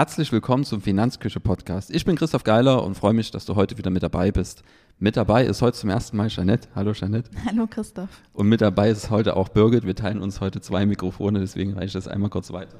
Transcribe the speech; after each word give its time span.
Herzlich 0.00 0.32
willkommen 0.32 0.64
zum 0.64 0.80
Finanzküche 0.80 1.40
Podcast. 1.40 1.94
Ich 1.94 2.06
bin 2.06 2.16
Christoph 2.16 2.42
Geiler 2.42 2.84
und 2.84 2.94
freue 2.94 3.12
mich, 3.12 3.32
dass 3.32 3.44
du 3.44 3.54
heute 3.54 3.76
wieder 3.76 3.90
mit 3.90 4.02
dabei 4.02 4.32
bist. 4.32 4.62
Mit 4.98 5.14
dabei 5.14 5.44
ist 5.44 5.60
heute 5.60 5.76
zum 5.76 5.90
ersten 5.90 6.16
Mal 6.16 6.28
Jeanette. 6.28 6.68
Hallo 6.74 6.94
Jeanette. 6.94 7.30
Hallo 7.44 7.66
Christoph. 7.66 8.08
Und 8.32 8.48
mit 8.48 8.62
dabei 8.62 8.88
ist 8.88 9.10
heute 9.10 9.36
auch 9.36 9.50
Birgit. 9.50 9.84
Wir 9.84 9.94
teilen 9.94 10.22
uns 10.22 10.40
heute 10.40 10.62
zwei 10.62 10.86
Mikrofone, 10.86 11.40
deswegen 11.40 11.74
reiche 11.74 11.88
ich 11.88 11.92
das 11.92 12.08
einmal 12.08 12.30
kurz 12.30 12.50
weiter. 12.50 12.78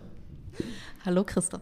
Hallo 1.04 1.22
Christoph. 1.22 1.60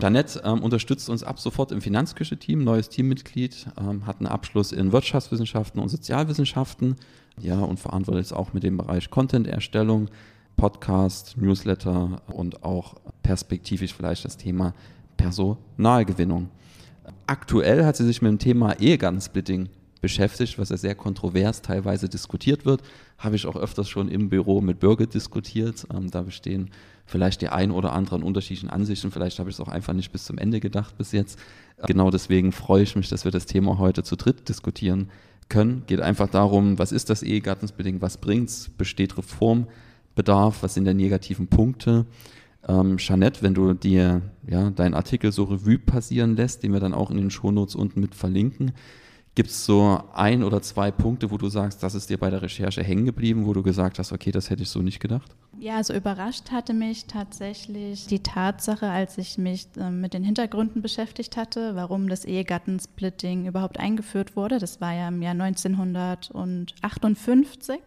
Jeanette 0.00 0.40
ähm, 0.42 0.62
unterstützt 0.62 1.10
uns 1.10 1.22
ab 1.22 1.38
sofort 1.38 1.70
im 1.70 1.82
Finanzküche-Team, 1.82 2.64
neues 2.64 2.88
Teammitglied, 2.88 3.66
ähm, 3.78 4.06
hat 4.06 4.20
einen 4.20 4.26
Abschluss 4.26 4.72
in 4.72 4.90
Wirtschaftswissenschaften 4.90 5.82
und 5.82 5.90
Sozialwissenschaften, 5.90 6.96
ja, 7.38 7.58
und 7.58 7.78
verantwortet 7.78 8.22
jetzt 8.22 8.32
auch 8.32 8.54
mit 8.54 8.62
dem 8.62 8.78
Bereich 8.78 9.10
Content-Erstellung, 9.10 10.08
Podcast, 10.60 11.38
Newsletter 11.38 12.20
und 12.26 12.62
auch 12.64 12.96
perspektivisch 13.22 13.94
vielleicht 13.94 14.26
das 14.26 14.36
Thema 14.36 14.74
Personalgewinnung. 15.16 16.50
Aktuell 17.26 17.86
hat 17.86 17.96
sie 17.96 18.04
sich 18.04 18.20
mit 18.20 18.30
dem 18.30 18.38
Thema 18.38 18.78
Ehegattensplitting 18.78 19.70
beschäftigt, 20.02 20.58
was 20.58 20.68
ja 20.68 20.76
sehr 20.76 20.94
kontrovers 20.94 21.62
teilweise 21.62 22.10
diskutiert 22.10 22.66
wird. 22.66 22.82
Habe 23.16 23.36
ich 23.36 23.46
auch 23.46 23.56
öfters 23.56 23.88
schon 23.88 24.10
im 24.10 24.28
Büro 24.28 24.60
mit 24.60 24.80
Bürger 24.80 25.06
diskutiert. 25.06 25.86
Ähm, 25.94 26.10
da 26.10 26.20
bestehen 26.20 26.68
vielleicht 27.06 27.40
die 27.40 27.48
ein 27.48 27.70
oder 27.70 27.94
anderen 27.94 28.22
unterschiedlichen 28.22 28.68
Ansichten. 28.68 29.10
Vielleicht 29.10 29.38
habe 29.38 29.48
ich 29.48 29.56
es 29.56 29.60
auch 29.60 29.68
einfach 29.68 29.94
nicht 29.94 30.12
bis 30.12 30.24
zum 30.26 30.36
Ende 30.36 30.60
gedacht 30.60 30.98
bis 30.98 31.12
jetzt. 31.12 31.38
Genau 31.86 32.10
deswegen 32.10 32.52
freue 32.52 32.82
ich 32.82 32.96
mich, 32.96 33.08
dass 33.08 33.24
wir 33.24 33.32
das 33.32 33.46
Thema 33.46 33.78
heute 33.78 34.02
zu 34.02 34.14
dritt 34.14 34.50
diskutieren 34.50 35.08
können. 35.48 35.84
Geht 35.86 36.02
einfach 36.02 36.28
darum, 36.28 36.78
was 36.78 36.92
ist 36.92 37.08
das 37.08 37.22
Ehegattensplitting, 37.22 38.02
was 38.02 38.18
bringt 38.18 38.50
es, 38.50 38.68
besteht 38.68 39.16
Reform 39.16 39.66
Bedarf, 40.14 40.62
was 40.62 40.74
sind 40.74 40.84
der 40.84 40.94
negativen 40.94 41.48
Punkte. 41.48 42.06
Ähm, 42.66 42.98
Jeanette, 42.98 43.42
wenn 43.42 43.54
du 43.54 43.74
dir 43.74 44.22
ja, 44.46 44.70
deinen 44.70 44.94
Artikel 44.94 45.32
so 45.32 45.44
Revue 45.44 45.78
passieren 45.78 46.36
lässt, 46.36 46.62
den 46.62 46.72
wir 46.72 46.80
dann 46.80 46.94
auch 46.94 47.10
in 47.10 47.16
den 47.16 47.30
Shownotes 47.30 47.74
unten 47.74 48.00
mit 48.00 48.14
verlinken, 48.14 48.72
gibt 49.34 49.50
es 49.50 49.64
so 49.64 50.02
ein 50.12 50.42
oder 50.42 50.60
zwei 50.60 50.90
Punkte, 50.90 51.30
wo 51.30 51.38
du 51.38 51.48
sagst, 51.48 51.82
das 51.82 51.94
ist 51.94 52.10
dir 52.10 52.18
bei 52.18 52.28
der 52.30 52.42
Recherche 52.42 52.82
hängen 52.82 53.06
geblieben, 53.06 53.46
wo 53.46 53.52
du 53.52 53.62
gesagt 53.62 53.98
hast, 53.98 54.12
okay, 54.12 54.32
das 54.32 54.50
hätte 54.50 54.64
ich 54.64 54.68
so 54.68 54.80
nicht 54.80 55.00
gedacht? 55.00 55.34
Ja, 55.58 55.76
also 55.76 55.94
überrascht 55.94 56.50
hatte 56.50 56.74
mich 56.74 57.06
tatsächlich 57.06 58.06
die 58.06 58.22
Tatsache, 58.22 58.90
als 58.90 59.16
ich 59.18 59.38
mich 59.38 59.68
äh, 59.76 59.90
mit 59.90 60.14
den 60.14 60.24
Hintergründen 60.24 60.82
beschäftigt 60.82 61.36
hatte, 61.36 61.76
warum 61.76 62.08
das 62.08 62.24
Ehegattensplitting 62.24 63.46
überhaupt 63.46 63.78
eingeführt 63.78 64.34
wurde. 64.36 64.58
Das 64.58 64.80
war 64.80 64.94
ja 64.94 65.08
im 65.08 65.22
Jahr 65.22 65.40
1958. 65.40 67.78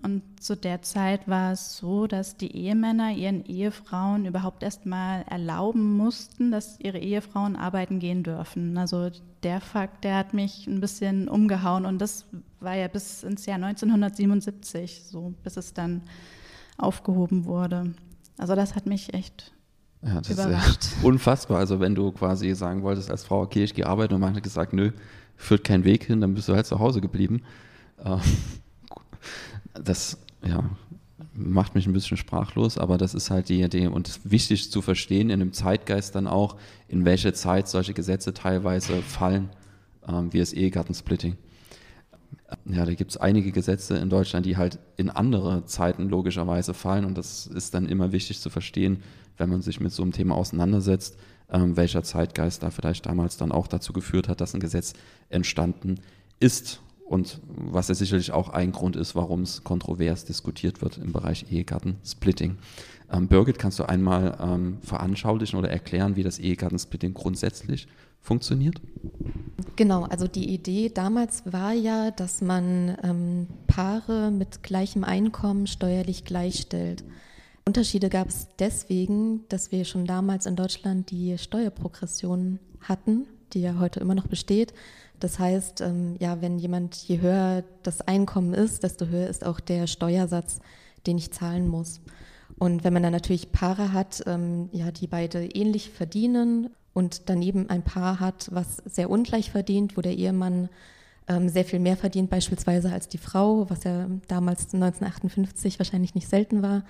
Und 0.00 0.22
zu 0.40 0.56
der 0.56 0.82
Zeit 0.82 1.26
war 1.26 1.52
es 1.52 1.76
so, 1.76 2.06
dass 2.06 2.36
die 2.36 2.54
Ehemänner 2.54 3.12
ihren 3.12 3.44
Ehefrauen 3.44 4.26
überhaupt 4.26 4.62
erst 4.62 4.86
mal 4.86 5.24
erlauben 5.28 5.96
mussten, 5.96 6.52
dass 6.52 6.78
ihre 6.78 6.98
Ehefrauen 6.98 7.56
arbeiten 7.56 7.98
gehen 7.98 8.22
dürfen. 8.22 8.78
Also 8.78 9.10
der 9.42 9.60
Fakt, 9.60 10.04
der 10.04 10.16
hat 10.16 10.34
mich 10.34 10.66
ein 10.68 10.80
bisschen 10.80 11.28
umgehauen 11.28 11.84
und 11.84 11.98
das 11.98 12.26
war 12.60 12.76
ja 12.76 12.86
bis 12.86 13.24
ins 13.24 13.46
Jahr 13.46 13.56
1977, 13.56 15.02
so 15.04 15.34
bis 15.42 15.56
es 15.56 15.74
dann 15.74 16.02
aufgehoben 16.76 17.44
wurde. 17.44 17.92
Also 18.36 18.54
das 18.54 18.76
hat 18.76 18.86
mich 18.86 19.14
echt 19.14 19.52
ja, 20.02 20.20
das 20.20 20.30
überrascht. 20.30 20.82
ist 20.82 20.96
unfassbar. 21.04 21.58
Also 21.58 21.80
wenn 21.80 21.96
du 21.96 22.12
quasi 22.12 22.54
sagen 22.54 22.82
wolltest 22.82 23.10
als 23.10 23.24
Frau, 23.24 23.42
okay, 23.42 23.64
ich 23.64 23.74
gehe 23.74 23.86
arbeiten 23.86 24.14
und 24.14 24.20
man 24.20 24.34
hat 24.34 24.42
gesagt, 24.44 24.72
nö, 24.72 24.92
führt 25.36 25.64
keinen 25.64 25.84
Weg 25.84 26.04
hin, 26.04 26.20
dann 26.20 26.34
bist 26.34 26.48
du 26.48 26.54
halt 26.54 26.66
zu 26.66 26.78
Hause 26.78 27.00
geblieben. 27.00 27.42
Ähm, 28.04 28.20
das 29.82 30.18
ja, 30.44 30.64
macht 31.34 31.74
mich 31.74 31.86
ein 31.86 31.92
bisschen 31.92 32.16
sprachlos, 32.16 32.78
aber 32.78 32.98
das 32.98 33.14
ist 33.14 33.30
halt 33.30 33.48
die 33.48 33.62
Idee 33.62 33.86
und 33.86 34.20
wichtig 34.24 34.70
zu 34.70 34.82
verstehen 34.82 35.30
in 35.30 35.40
dem 35.40 35.52
Zeitgeist 35.52 36.14
dann 36.14 36.26
auch, 36.26 36.56
in 36.88 37.04
welche 37.04 37.32
Zeit 37.32 37.68
solche 37.68 37.94
Gesetze 37.94 38.34
teilweise 38.34 39.02
fallen, 39.02 39.50
ähm, 40.06 40.32
wie 40.32 40.38
das 40.38 40.52
Ehegattensplitting. 40.52 41.36
Ja, 42.64 42.84
da 42.84 42.94
gibt 42.94 43.10
es 43.10 43.16
einige 43.16 43.52
Gesetze 43.52 43.98
in 43.98 44.10
Deutschland, 44.10 44.46
die 44.46 44.56
halt 44.56 44.78
in 44.96 45.10
andere 45.10 45.64
Zeiten 45.64 46.08
logischerweise 46.08 46.74
fallen 46.74 47.04
und 47.04 47.16
das 47.16 47.46
ist 47.46 47.74
dann 47.74 47.86
immer 47.86 48.12
wichtig 48.12 48.40
zu 48.40 48.50
verstehen, 48.50 49.02
wenn 49.36 49.50
man 49.50 49.62
sich 49.62 49.80
mit 49.80 49.92
so 49.92 50.02
einem 50.02 50.12
Thema 50.12 50.34
auseinandersetzt, 50.34 51.16
ähm, 51.50 51.76
welcher 51.76 52.02
Zeitgeist 52.02 52.62
da 52.62 52.70
vielleicht 52.70 53.06
damals 53.06 53.36
dann 53.36 53.52
auch 53.52 53.66
dazu 53.66 53.92
geführt 53.92 54.28
hat, 54.28 54.40
dass 54.40 54.54
ein 54.54 54.60
Gesetz 54.60 54.94
entstanden 55.28 56.00
ist 56.40 56.80
und 57.08 57.40
was 57.46 57.88
ja 57.88 57.94
sicherlich 57.94 58.32
auch 58.32 58.50
ein 58.50 58.70
Grund 58.70 58.94
ist, 58.94 59.14
warum 59.14 59.42
es 59.42 59.64
kontrovers 59.64 60.26
diskutiert 60.26 60.82
wird 60.82 60.98
im 60.98 61.12
Bereich 61.12 61.46
Ehegattensplitting. 61.50 62.58
Ähm, 63.10 63.28
Birgit, 63.28 63.58
kannst 63.58 63.78
du 63.78 63.88
einmal 63.88 64.36
ähm, 64.40 64.78
veranschaulichen 64.82 65.58
oder 65.58 65.70
erklären, 65.70 66.16
wie 66.16 66.22
das 66.22 66.38
Ehegattensplitting 66.38 67.14
grundsätzlich 67.14 67.88
funktioniert? 68.20 68.80
Genau, 69.76 70.04
also 70.04 70.28
die 70.28 70.50
Idee 70.50 70.90
damals 70.90 71.50
war 71.50 71.72
ja, 71.72 72.10
dass 72.10 72.42
man 72.42 72.98
ähm, 73.02 73.46
Paare 73.66 74.30
mit 74.30 74.62
gleichem 74.62 75.02
Einkommen 75.02 75.66
steuerlich 75.66 76.24
gleichstellt. 76.24 77.04
Unterschiede 77.64 78.10
gab 78.10 78.28
es 78.28 78.48
deswegen, 78.58 79.48
dass 79.48 79.72
wir 79.72 79.86
schon 79.86 80.04
damals 80.04 80.44
in 80.44 80.56
Deutschland 80.56 81.10
die 81.10 81.38
Steuerprogression 81.38 82.58
hatten, 82.80 83.26
die 83.54 83.62
ja 83.62 83.78
heute 83.78 84.00
immer 84.00 84.14
noch 84.14 84.26
besteht. 84.26 84.74
Das 85.20 85.38
heißt, 85.38 85.80
ähm, 85.80 86.16
ja, 86.20 86.40
wenn 86.40 86.58
jemand, 86.58 86.96
je 86.96 87.20
höher 87.20 87.64
das 87.82 88.00
Einkommen 88.02 88.54
ist, 88.54 88.82
desto 88.82 89.06
höher 89.06 89.28
ist 89.28 89.44
auch 89.44 89.60
der 89.60 89.86
Steuersatz, 89.86 90.60
den 91.06 91.18
ich 91.18 91.32
zahlen 91.32 91.68
muss. 91.68 92.00
Und 92.58 92.84
wenn 92.84 92.92
man 92.92 93.02
dann 93.02 93.12
natürlich 93.12 93.52
Paare 93.52 93.92
hat, 93.92 94.22
ähm, 94.26 94.68
ja, 94.72 94.90
die 94.90 95.06
beide 95.06 95.44
ähnlich 95.44 95.90
verdienen 95.90 96.70
und 96.92 97.28
daneben 97.28 97.70
ein 97.70 97.82
Paar 97.82 98.20
hat, 98.20 98.48
was 98.52 98.78
sehr 98.84 99.10
ungleich 99.10 99.50
verdient, 99.50 99.96
wo 99.96 100.00
der 100.00 100.16
Ehemann 100.16 100.68
ähm, 101.28 101.48
sehr 101.48 101.64
viel 101.64 101.78
mehr 101.78 101.96
verdient, 101.96 102.30
beispielsweise 102.30 102.92
als 102.92 103.08
die 103.08 103.18
Frau, 103.18 103.68
was 103.70 103.84
ja 103.84 104.08
damals 104.26 104.74
1958 104.74 105.78
wahrscheinlich 105.78 106.14
nicht 106.14 106.28
selten 106.28 106.62
war, 106.62 106.84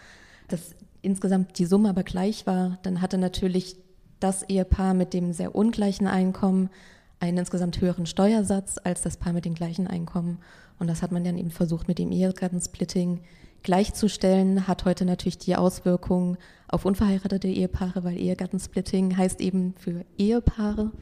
dass 0.49 0.75
insgesamt 1.03 1.59
die 1.59 1.67
Summe 1.67 1.91
aber 1.91 2.03
gleich 2.03 2.47
war, 2.47 2.79
dann 2.83 3.03
hatte 3.03 3.19
natürlich 3.19 3.77
das 4.21 4.43
Ehepaar 4.45 4.95
mit 4.95 5.13
dem 5.13 5.33
sehr 5.33 5.55
ungleichen 5.55 6.07
Einkommen 6.07 6.71
einen 7.21 7.39
insgesamt 7.39 7.81
höheren 7.81 8.07
Steuersatz 8.07 8.77
als 8.83 9.03
das 9.03 9.17
Paar 9.17 9.33
mit 9.33 9.45
dem 9.45 9.55
gleichen 9.55 9.87
Einkommen. 9.87 10.39
Und 10.79 10.89
das 10.89 11.03
hat 11.03 11.13
man 11.13 11.25
dann 11.25 11.39
eben 11.39 11.51
versucht 11.51 11.89
mit 11.89 11.99
dem 11.99 12.13
Ehegattensplitting 12.13 13.21
gleichzustellen, 13.63 14.69
hat 14.69 14.85
heute 14.85 15.05
natürlich 15.05 15.39
die 15.39 15.57
Auswirkungen 15.57 16.37
auf 16.69 16.85
unverheiratete 16.85 17.49
Ehepaare, 17.49 18.05
weil 18.05 18.17
Ehegattensplitting 18.17 19.17
heißt 19.17 19.41
eben 19.41 19.75
für 19.77 20.05
Ehepaare. 20.17 20.93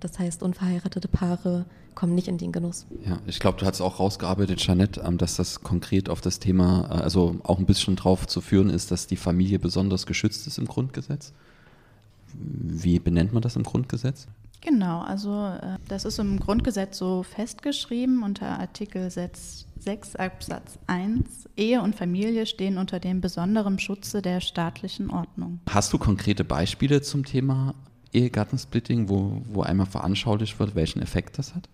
Das 0.00 0.18
heißt, 0.18 0.42
unverheiratete 0.42 1.08
Paare 1.08 1.66
kommen 1.94 2.14
nicht 2.14 2.28
in 2.28 2.38
den 2.38 2.52
Genuss. 2.52 2.86
Ja, 3.04 3.18
ich 3.26 3.40
glaube, 3.40 3.58
du 3.58 3.66
hast 3.66 3.80
auch 3.80 3.98
rausgearbeitet, 3.98 4.58
Jeanette, 4.60 5.00
ähm, 5.00 5.18
dass 5.18 5.36
das 5.36 5.62
konkret 5.62 6.08
auf 6.08 6.20
das 6.20 6.38
Thema, 6.38 6.88
äh, 6.90 7.02
also 7.02 7.36
auch 7.42 7.58
ein 7.58 7.66
bisschen 7.66 7.96
drauf 7.96 8.26
zu 8.26 8.40
führen 8.40 8.70
ist, 8.70 8.90
dass 8.90 9.06
die 9.06 9.16
Familie 9.16 9.58
besonders 9.58 10.06
geschützt 10.06 10.46
ist 10.46 10.58
im 10.58 10.66
Grundgesetz. 10.66 11.32
Wie 12.34 12.98
benennt 12.98 13.32
man 13.32 13.42
das 13.42 13.56
im 13.56 13.62
Grundgesetz? 13.62 14.28
Genau, 14.66 15.00
also 15.02 15.46
äh, 15.46 15.78
das 15.86 16.04
ist 16.04 16.18
im 16.18 16.40
Grundgesetz 16.40 16.98
so 16.98 17.22
festgeschrieben 17.22 18.24
unter 18.24 18.58
Artikel 18.58 19.08
6, 19.08 19.64
Absatz 20.16 20.80
1. 20.88 21.48
Ehe 21.56 21.80
und 21.80 21.94
Familie 21.94 22.46
stehen 22.46 22.76
unter 22.76 22.98
dem 22.98 23.20
besonderen 23.20 23.78
Schutze 23.78 24.22
der 24.22 24.40
staatlichen 24.40 25.08
Ordnung. 25.08 25.60
Hast 25.70 25.92
du 25.92 25.98
konkrete 25.98 26.42
Beispiele 26.42 27.00
zum 27.00 27.24
Thema 27.24 27.76
Ehegattensplitting, 28.12 29.08
wo, 29.08 29.40
wo 29.44 29.62
einmal 29.62 29.86
veranschaulicht 29.86 30.58
wird, 30.58 30.74
welchen 30.74 31.00
Effekt 31.00 31.38
das 31.38 31.54
hat? 31.54 31.68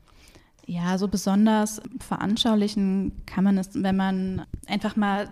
Ja, 0.66 0.98
so 0.98 1.08
besonders 1.08 1.80
veranschaulichen 1.98 3.22
kann 3.24 3.44
man 3.44 3.56
es, 3.56 3.70
wenn 3.72 3.96
man 3.96 4.44
einfach 4.66 4.96
mal 4.96 5.30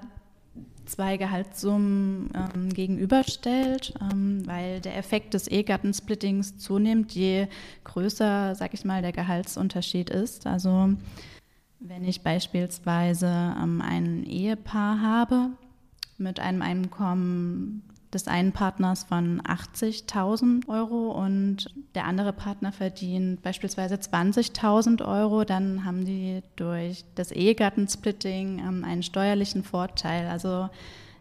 zwei 0.91 1.17
Gehaltssummen 1.17 2.31
ähm, 2.35 2.69
gegenüberstellt, 2.71 3.95
ähm, 4.01 4.47
weil 4.47 4.81
der 4.81 4.97
Effekt 4.97 5.35
des 5.35 5.47
Ehegattensplittings 5.47 6.59
zunimmt, 6.59 7.13
je 7.13 7.47
größer, 7.85 8.55
sag 8.55 8.75
ich 8.75 8.85
mal, 8.85 9.03
der 9.03 9.13
Gehaltsunterschied 9.13 10.11
ist. 10.11 10.47
Also 10.47 10.91
wenn 11.79 12.05
ich 12.05 12.23
beispielsweise 12.23 13.27
ähm, 13.27 13.81
ein 13.81 14.25
Ehepaar 14.25 15.01
habe 15.01 15.51
mit 16.19 16.41
einem 16.41 16.63
Einkommen 16.63 17.83
des 18.13 18.27
einen 18.27 18.53
Partners 18.53 19.05
von 19.05 19.41
80.000 19.43 20.69
Euro 20.69 21.13
und 21.13 21.67
der 21.95 22.07
andere 22.07 22.33
Partner 22.33 22.73
verdient 22.73 23.43
beispielsweise 23.43 23.95
20.000 23.95 25.07
Euro, 25.07 25.45
dann 25.45 25.85
haben 25.85 26.05
die 26.05 26.43
durch 26.57 27.05
das 27.15 27.31
Ehegattensplitting 27.31 28.59
ähm, 28.59 28.85
einen 28.85 29.03
steuerlichen 29.03 29.63
Vorteil. 29.63 30.27
Also 30.27 30.69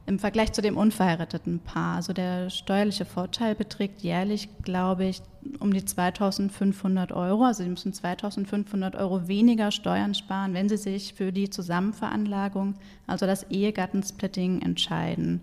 im 0.10 0.18
Vergleich 0.18 0.52
zu 0.54 0.64
dem 0.64 0.76
unverheirateten 0.76 1.60
Paar. 1.60 1.98
Also 1.98 2.14
der 2.14 2.50
steuerliche 2.50 3.06
Vorteil 3.06 3.54
beträgt 3.54 4.02
jährlich, 4.02 4.50
glaube 4.64 5.06
ich, 5.06 5.22
um 5.60 5.72
die 5.72 5.86
2500 5.86 7.12
Euro. 7.12 7.44
Also 7.44 7.62
sie 7.64 7.70
müssen 7.70 7.94
2500 7.94 8.96
Euro 8.96 9.28
weniger 9.28 9.70
Steuern 9.70 10.16
sparen, 10.16 10.56
wenn 10.56 10.68
sie 10.68 10.78
sich 10.78 11.14
für 11.14 11.32
die 11.32 11.52
Zusammenveranlagung, 11.52 12.74
also 13.06 13.28
das 13.28 13.44
Ehegattensplitting, 13.52 14.64
entscheiden. 14.64 15.42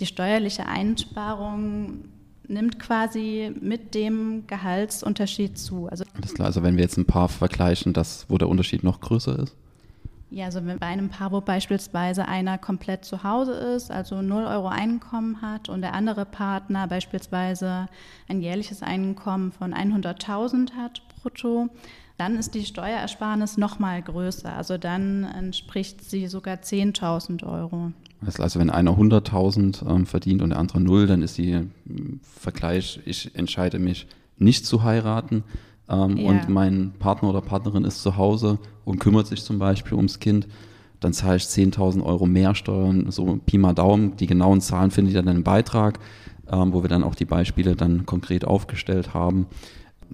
Die 0.00 0.06
steuerliche 0.06 0.66
Einsparung 0.66 2.04
nimmt 2.46 2.78
quasi 2.78 3.52
mit 3.60 3.94
dem 3.94 4.46
Gehaltsunterschied 4.46 5.58
zu. 5.58 5.86
Also, 5.88 6.04
Alles 6.14 6.34
klar, 6.34 6.46
also 6.46 6.62
wenn 6.62 6.76
wir 6.76 6.82
jetzt 6.82 6.96
ein 6.96 7.04
Paar 7.04 7.28
vergleichen, 7.28 7.92
das, 7.92 8.26
wo 8.28 8.38
der 8.38 8.48
Unterschied 8.48 8.82
noch 8.84 9.00
größer 9.00 9.38
ist? 9.38 9.54
Ja, 10.30 10.46
also 10.46 10.60
bei 10.60 10.86
einem 10.86 11.08
Paar, 11.08 11.32
wo 11.32 11.40
beispielsweise 11.40 12.28
einer 12.28 12.58
komplett 12.58 13.04
zu 13.04 13.22
Hause 13.22 13.52
ist, 13.52 13.90
also 13.90 14.20
0 14.20 14.44
Euro 14.44 14.68
Einkommen 14.68 15.40
hat 15.40 15.70
und 15.70 15.80
der 15.80 15.94
andere 15.94 16.26
Partner 16.26 16.86
beispielsweise 16.86 17.88
ein 18.28 18.42
jährliches 18.42 18.82
Einkommen 18.82 19.52
von 19.52 19.72
100.000 19.72 20.72
hat 20.72 21.00
brutto, 21.22 21.70
dann 22.18 22.36
ist 22.36 22.54
die 22.54 22.66
Steuerersparnis 22.66 23.56
noch 23.56 23.78
mal 23.78 24.02
größer. 24.02 24.52
Also 24.52 24.76
dann 24.76 25.24
entspricht 25.24 26.04
sie 26.04 26.26
sogar 26.26 26.56
10.000 26.56 27.46
Euro. 27.46 27.92
Also 28.38 28.58
wenn 28.58 28.70
einer 28.70 28.92
100.000 28.92 29.88
ähm, 29.88 30.06
verdient 30.06 30.42
und 30.42 30.50
der 30.50 30.58
andere 30.58 30.80
null, 30.80 31.06
dann 31.06 31.22
ist 31.22 31.38
die 31.38 31.52
ähm, 31.52 32.20
Vergleich, 32.22 33.00
ich 33.04 33.34
entscheide 33.34 33.78
mich 33.78 34.06
nicht 34.38 34.66
zu 34.66 34.82
heiraten, 34.82 35.44
ähm, 35.88 36.16
ja. 36.16 36.28
und 36.28 36.48
mein 36.48 36.92
Partner 36.98 37.30
oder 37.30 37.40
Partnerin 37.40 37.84
ist 37.84 38.02
zu 38.02 38.16
Hause 38.16 38.58
und 38.84 38.98
kümmert 38.98 39.26
sich 39.26 39.42
zum 39.42 39.58
Beispiel 39.58 39.94
ums 39.94 40.18
Kind, 40.18 40.46
dann 41.00 41.12
zahle 41.12 41.36
ich 41.36 41.44
10.000 41.44 42.02
Euro 42.02 42.26
mehr 42.26 42.54
Steuern, 42.54 43.10
so 43.10 43.38
Pi 43.46 43.56
mal 43.56 43.72
Daumen. 43.72 44.16
Die 44.16 44.26
genauen 44.26 44.60
Zahlen 44.60 44.90
findet 44.90 45.14
ihr 45.14 45.22
dann 45.22 45.36
im 45.36 45.44
Beitrag, 45.44 46.00
ähm, 46.50 46.72
wo 46.72 46.82
wir 46.82 46.88
dann 46.88 47.04
auch 47.04 47.14
die 47.14 47.24
Beispiele 47.24 47.76
dann 47.76 48.04
konkret 48.04 48.44
aufgestellt 48.44 49.14
haben. 49.14 49.46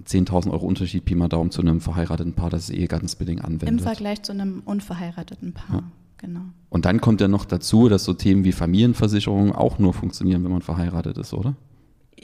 10.000 0.05 0.51
Euro 0.51 0.65
Unterschied 0.65 1.05
Pi 1.05 1.15
mal 1.15 1.29
Daumen 1.29 1.51
zu 1.51 1.61
einem 1.61 1.81
verheirateten 1.81 2.33
Paar, 2.33 2.49
das 2.49 2.69
ist 2.69 2.75
ehegattensbedingt 2.75 3.43
anwendet. 3.43 3.69
Im 3.69 3.79
Vergleich 3.79 4.21
zu 4.21 4.31
einem 4.31 4.61
unverheirateten 4.65 5.53
Paar. 5.53 5.77
Ja. 5.77 5.83
Genau. 6.17 6.41
Und 6.69 6.85
dann 6.85 7.01
kommt 7.01 7.21
ja 7.21 7.27
noch 7.27 7.45
dazu, 7.45 7.89
dass 7.89 8.03
so 8.03 8.13
Themen 8.13 8.43
wie 8.43 8.51
Familienversicherung 8.51 9.53
auch 9.53 9.79
nur 9.79 9.93
funktionieren, 9.93 10.43
wenn 10.43 10.51
man 10.51 10.61
verheiratet 10.61 11.17
ist, 11.17 11.33
oder? 11.33 11.55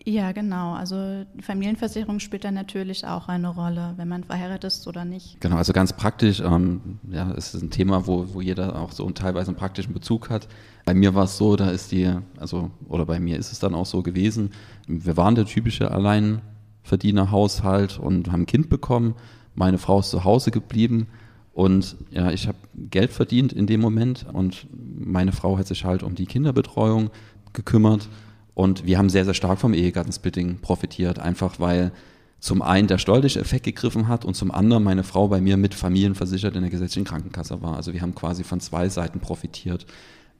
Ja, 0.05 0.31
genau. 0.31 0.73
Also 0.73 1.25
die 1.35 1.43
Familienversicherung 1.43 2.19
spielt 2.19 2.43
dann 2.43 2.55
natürlich 2.55 3.05
auch 3.05 3.27
eine 3.27 3.49
Rolle, 3.49 3.93
wenn 3.97 4.07
man 4.07 4.23
verheiratet 4.23 4.63
ist 4.63 4.87
oder 4.87 5.05
nicht. 5.05 5.39
Genau, 5.41 5.57
also 5.57 5.73
ganz 5.73 5.93
praktisch, 5.93 6.39
ähm, 6.39 6.97
ja, 7.09 7.29
es 7.31 7.53
ist 7.53 7.61
ein 7.61 7.69
Thema, 7.69 8.07
wo, 8.07 8.33
wo 8.33 8.41
jeder 8.41 8.81
auch 8.81 8.93
so 8.93 9.07
teilweise 9.11 9.49
einen 9.49 9.57
praktischen 9.57 9.93
Bezug 9.93 10.29
hat. 10.29 10.47
Bei 10.85 10.93
mir 10.93 11.13
war 11.13 11.25
es 11.25 11.37
so, 11.37 11.55
da 11.55 11.69
ist 11.69 11.91
die, 11.91 12.11
also, 12.37 12.71
oder 12.87 13.05
bei 13.05 13.19
mir 13.19 13.37
ist 13.37 13.51
es 13.51 13.59
dann 13.59 13.75
auch 13.75 13.85
so 13.85 14.01
gewesen, 14.01 14.51
wir 14.87 15.17
waren 15.17 15.35
der 15.35 15.45
typische 15.45 15.91
Alleinverdienerhaushalt 15.91 17.99
und 17.99 18.31
haben 18.31 18.43
ein 18.43 18.47
Kind 18.47 18.69
bekommen. 18.69 19.15
Meine 19.53 19.77
Frau 19.77 19.99
ist 19.99 20.09
zu 20.09 20.23
Hause 20.23 20.49
geblieben 20.49 21.07
und 21.53 21.97
ja, 22.11 22.31
ich 22.31 22.47
habe 22.47 22.57
Geld 22.75 23.11
verdient 23.11 23.51
in 23.51 23.67
dem 23.67 23.81
Moment 23.81 24.25
und 24.31 24.67
meine 24.71 25.31
Frau 25.31 25.57
hat 25.57 25.67
sich 25.67 25.83
halt 25.83 26.03
um 26.03 26.15
die 26.15 26.25
Kinderbetreuung 26.25 27.09
gekümmert. 27.53 28.07
Und 28.53 28.85
wir 28.85 28.97
haben 28.97 29.09
sehr, 29.09 29.25
sehr 29.25 29.33
stark 29.33 29.59
vom 29.59 29.73
Ehegattensplitting 29.73 30.59
profitiert, 30.59 31.19
einfach 31.19 31.59
weil 31.59 31.91
zum 32.39 32.61
einen 32.61 32.87
der 32.87 32.97
steuerliche 32.97 33.39
Effekt 33.39 33.65
gegriffen 33.65 34.07
hat 34.07 34.25
und 34.25 34.35
zum 34.35 34.51
anderen 34.51 34.83
meine 34.83 35.03
Frau 35.03 35.27
bei 35.27 35.41
mir 35.41 35.57
mit 35.57 35.73
familienversichert 35.73 36.55
in 36.55 36.61
der 36.61 36.71
gesetzlichen 36.71 37.05
Krankenkasse 37.05 37.61
war. 37.61 37.75
Also 37.75 37.93
wir 37.93 38.01
haben 38.01 38.15
quasi 38.15 38.43
von 38.43 38.59
zwei 38.59 38.89
Seiten 38.89 39.19
profitiert. 39.19 39.85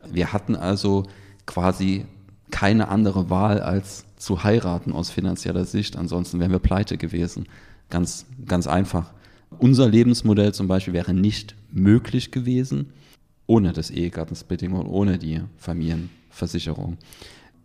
Wir 0.10 0.34
hatten 0.34 0.56
also 0.56 1.04
quasi 1.46 2.06
keine 2.50 2.88
andere 2.88 3.30
Wahl 3.30 3.62
als 3.62 4.06
zu 4.18 4.44
heiraten 4.44 4.94
aus 4.94 5.10
finanzieller 5.10 5.66
Sicht. 5.66 5.96
Ansonsten 5.96 6.40
wären 6.40 6.52
wir 6.52 6.60
pleite 6.60 6.98
gewesen. 6.98 7.48
Ganz, 7.90 8.26
ganz 8.48 8.68
einfach. 8.68 9.12
Unser 9.60 9.90
Lebensmodell 9.90 10.54
zum 10.54 10.68
Beispiel 10.68 10.94
wäre 10.94 11.14
nicht 11.14 11.56
möglich 11.72 12.32
gewesen 12.32 12.94
ohne 13.52 13.74
das 13.74 13.90
Ehegattensplitting 13.90 14.72
und 14.72 14.88
ohne 14.88 15.18
die 15.18 15.42
Familienversicherung. 15.58 16.98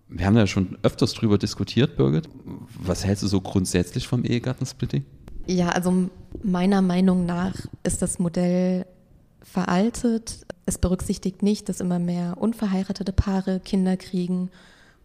Wir 0.08 0.26
haben 0.26 0.36
ja 0.36 0.48
schon 0.48 0.78
öfters 0.82 1.14
drüber 1.14 1.38
diskutiert, 1.38 1.96
Birgit. 1.96 2.28
Was 2.76 3.04
hältst 3.04 3.22
du 3.22 3.28
so 3.28 3.40
grundsätzlich 3.40 4.08
vom 4.08 4.24
Ehegattensplitting? 4.24 5.04
Ja, 5.46 5.68
also 5.68 6.10
meiner 6.42 6.82
Meinung 6.82 7.24
nach 7.24 7.54
ist 7.84 8.02
das 8.02 8.18
Modell 8.18 8.84
veraltet. 9.42 10.44
Es 10.64 10.78
berücksichtigt 10.78 11.44
nicht, 11.44 11.68
dass 11.68 11.80
immer 11.80 12.00
mehr 12.00 12.36
unverheiratete 12.40 13.12
Paare 13.12 13.60
Kinder 13.60 13.96
kriegen 13.96 14.50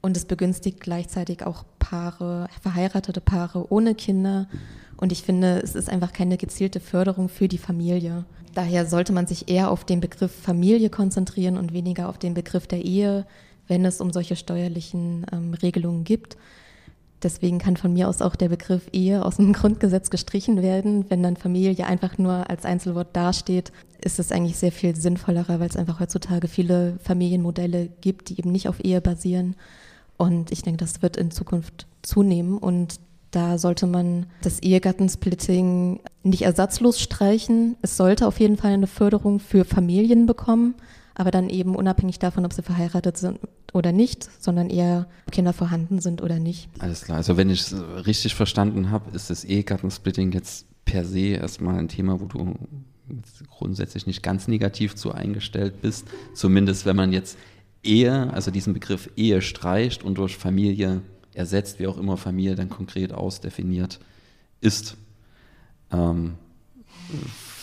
und 0.02 0.18
es 0.18 0.26
begünstigt 0.26 0.80
gleichzeitig 0.80 1.46
auch 1.46 1.64
Paare, 1.80 2.48
verheiratete 2.62 3.22
Paare 3.22 3.72
ohne 3.72 3.96
Kinder. 3.96 4.48
Und 4.98 5.12
ich 5.12 5.24
finde, 5.24 5.62
es 5.62 5.76
ist 5.76 5.90
einfach 5.90 6.14
keine 6.14 6.38
gezielte 6.38 6.80
Förderung 6.80 7.30
für 7.30 7.48
die 7.48 7.58
Familie. 7.58 8.26
Daher 8.54 8.86
sollte 8.86 9.14
man 9.14 9.28
sich 9.28 9.50
eher 9.50 9.72
auf 9.72 9.86
den 9.86 10.02
Begriff 10.02 10.32
Familie 10.32 10.90
konzentrieren 10.90 11.58
und 11.58 11.74
weniger 11.74 12.10
auf 12.10 12.18
den 12.18 12.34
Begriff 12.34 12.68
der 12.68 12.84
Ehe, 12.84 13.26
wenn 13.68 13.86
es 13.86 14.02
um 14.02 14.12
solche 14.12 14.36
steuerlichen 14.36 15.26
ähm, 15.32 15.54
Regelungen 15.54 16.04
gibt. 16.04 16.38
Deswegen 17.24 17.60
kann 17.60 17.78
von 17.78 17.94
mir 17.94 18.10
aus 18.10 18.22
auch 18.22 18.36
der 18.36 18.50
Begriff 18.50 18.90
Ehe 18.92 19.24
aus 19.24 19.38
dem 19.38 19.54
Grundgesetz 19.54 20.10
gestrichen 20.10 20.62
werden. 20.62 21.06
Wenn 21.10 21.24
dann 21.24 21.38
Familie 21.38 21.86
einfach 21.86 22.18
nur 22.18 22.50
als 22.50 22.66
Einzelwort 22.66 23.16
dasteht, 23.16 23.72
ist 24.04 24.20
es 24.20 24.32
eigentlich 24.32 24.58
sehr 24.58 24.72
viel 24.72 24.96
sinnvollerer, 24.96 25.60
weil 25.60 25.70
es 25.70 25.78
einfach 25.78 26.00
heutzutage 26.00 26.48
viele 26.48 26.98
Familienmodelle 27.04 27.90
gibt, 28.02 28.30
die 28.30 28.40
eben 28.40 28.52
nicht 28.52 28.68
auf 28.68 28.84
Ehe 28.84 29.00
basieren. 29.00 29.56
Und 30.22 30.52
ich 30.52 30.62
denke, 30.62 30.78
das 30.78 31.02
wird 31.02 31.18
in 31.18 31.32
Zukunft 31.32 31.88
zunehmen. 32.02 32.58
Und 32.58 33.00
da 33.32 33.58
sollte 33.58 33.88
man 33.88 34.28
das 34.44 34.60
Ehegattensplitting 34.60 36.00
nicht 36.24 36.44
ersatzlos 36.44 37.00
streichen. 37.00 37.76
Es 37.82 37.98
sollte 37.98 38.28
auf 38.28 38.40
jeden 38.40 38.58
Fall 38.58 38.74
eine 38.74 38.88
Förderung 38.88 39.40
für 39.40 39.66
Familien 39.66 40.26
bekommen 40.26 40.76
aber 41.14 41.32
dann 41.32 41.50
eben 41.50 41.76
unabhängig 41.76 42.20
davon, 42.20 42.46
ob 42.46 42.54
sie 42.54 42.64
verheiratet 42.64 43.18
sind 43.18 43.40
oder 43.74 43.92
nicht, 43.92 44.30
sondern 44.40 44.70
eher 44.70 45.08
Kinder 45.32 45.54
vorhanden 45.54 46.00
sind 46.00 46.22
oder 46.22 46.40
nicht. 46.40 46.70
Alles 46.80 47.04
klar. 47.04 47.18
Also 47.18 47.38
wenn 47.38 47.50
ich 47.50 47.62
es 47.62 47.76
richtig 48.06 48.36
verstanden 48.36 48.92
habe, 48.92 49.16
ist 49.16 49.30
das 49.30 49.44
Ehegattensplitting 49.44 50.32
jetzt 50.32 50.66
per 50.86 51.06
se 51.06 51.36
erstmal 51.36 51.78
ein 51.78 51.88
Thema, 51.88 52.20
wo 52.20 52.26
du 52.26 52.56
grundsätzlich 53.50 54.08
nicht 54.08 54.24
ganz 54.24 54.48
negativ 54.48 54.96
zu 54.96 55.12
eingestellt 55.12 55.82
bist. 55.82 56.08
Zumindest 56.34 56.86
wenn 56.86 56.96
man 56.96 57.12
jetzt 57.12 57.38
Ehe, 57.84 58.32
also 58.34 58.52
diesen 58.52 58.74
Begriff 58.74 59.10
Ehe 59.16 59.42
streicht 59.42 60.04
und 60.04 60.18
durch 60.18 60.38
Familie 60.38 61.02
ersetzt, 61.34 61.80
wie 61.80 61.88
auch 61.88 61.98
immer 61.98 62.18
Familie 62.18 62.56
dann 62.56 62.70
konkret 62.70 63.14
ausdefiniert 63.14 64.00
ist. 64.60 64.98
Ähm, 65.92 66.36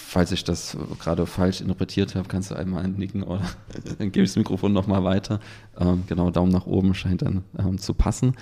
falls 0.09 0.33
ich 0.33 0.43
das 0.43 0.77
gerade 0.99 1.27
falsch 1.27 1.61
interpretiert 1.61 2.15
habe, 2.15 2.29
kannst 2.29 2.51
du 2.51 2.55
einmal 2.55 2.89
nicken 2.89 3.23
oder 3.23 3.43
dann 3.99 4.11
gebe 4.11 4.25
ich 4.25 4.31
das 4.31 4.37
Mikrofon 4.37 4.73
nochmal 4.73 5.05
weiter. 5.05 5.41
Ähm, 5.79 6.05
genau, 6.07 6.31
Daumen 6.31 6.53
nach 6.53 6.67
oben 6.67 6.95
scheint 6.95 7.23
dann 7.23 7.45
ähm, 7.59 7.79
zu 7.79 7.95
passen. 7.95 8.35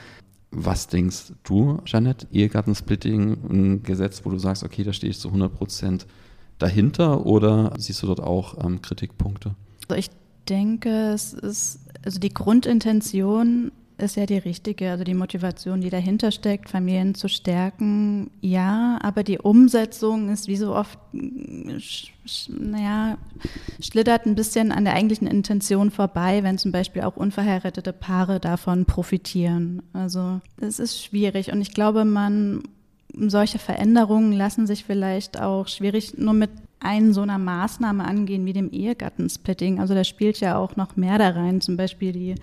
Was 0.53 0.87
denkst 0.87 1.33
du, 1.43 1.81
Jeanette? 1.85 2.29
Ehegattensplitting, 2.33 3.37
ein 3.51 3.83
Gesetz, 3.83 4.25
wo 4.25 4.31
du 4.31 4.39
sagst, 4.39 4.63
okay, 4.63 4.85
da 4.85 4.93
stehe 4.93 5.11
ich 5.11 5.19
zu 5.19 5.29
100 5.29 5.53
Prozent 5.53 6.07
dahinter 6.59 7.27
oder 7.27 7.75
siehst 7.77 8.03
du 8.03 8.07
dort 8.07 8.21
auch 8.21 8.65
ähm, 8.65 8.81
Kritikpunkte? 8.81 9.55
Also 9.89 9.99
ich 9.99 10.11
denke, 10.47 11.13
es 11.13 11.33
ist, 11.33 11.81
also 12.05 12.19
die 12.19 12.33
Grundintention 12.33 13.73
ist 13.99 14.17
ja 14.17 14.27
die 14.27 14.39
richtige, 14.39 14.91
also 14.91 15.05
die 15.05 15.15
Motivation, 15.15 15.81
die 15.81 15.91
dahinter 15.91 16.31
steckt, 16.31 16.69
Familien 16.69 17.15
zu 17.15 17.29
stärken, 17.29 18.31
ja, 18.41 18.99
aber 19.03 19.23
die 19.23 19.39
Umsetzung 19.39 20.29
ist 20.29 20.49
wie 20.49 20.57
so 20.57 20.75
oft, 20.75 20.99
naja, 21.13 23.17
schlittert 23.81 24.27
ein 24.27 24.35
bisschen 24.35 24.71
an 24.71 24.85
der 24.85 24.95
eigentlichen 24.95 25.27
Intention 25.27 25.91
vorbei, 25.91 26.43
wenn 26.43 26.59
zum 26.59 26.73
Beispiel 26.73 27.03
auch 27.03 27.17
unverheiratete 27.17 27.93
Paare 27.93 28.39
davon 28.39 28.85
profitieren. 28.85 29.83
Also 29.95 30.41
es 30.61 30.79
ist 30.79 31.03
schwierig 31.03 31.53
und 31.53 31.63
ich 31.63 31.73
glaube, 31.73 32.05
man, 32.05 32.65
solche 33.15 33.59
Veränderungen 33.59 34.33
lassen 34.33 34.67
sich 34.67 34.85
vielleicht 34.85 35.41
auch 35.41 35.69
schwierig 35.69 36.19
nur 36.19 36.35
mit 36.35 36.51
einen 36.81 37.13
so 37.13 37.23
einer 37.23 37.39
Maßnahme 37.39 38.05
angehen 38.05 38.45
wie 38.45 38.53
dem 38.53 38.71
Ehegattensplitting. 38.71 39.81
Also 39.81 39.95
da 39.95 40.05
spielt 40.05 40.41
ja 40.41 40.57
auch 40.59 40.77
noch 40.77 40.97
mehr 40.97 41.19
da 41.19 41.31
rein, 41.31 41.61
zum 41.61 41.77
Beispiel 41.77 42.13
die 42.13 42.35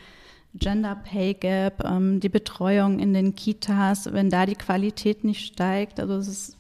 Gender 0.56 0.96
Pay 0.96 1.34
Gap, 1.34 1.84
ähm, 1.84 2.20
die 2.20 2.30
Betreuung 2.30 3.00
in 3.00 3.14
den 3.14 3.36
Kitas, 3.36 4.12
wenn 4.14 4.30
da 4.30 4.46
die 4.46 4.56
Qualität 4.56 5.24
nicht 5.24 5.46
steigt. 5.46 6.00
Also 6.00 6.16
es 6.16 6.28
ist, 6.28 6.58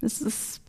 es 0.00 0.20
ist 0.20 0.60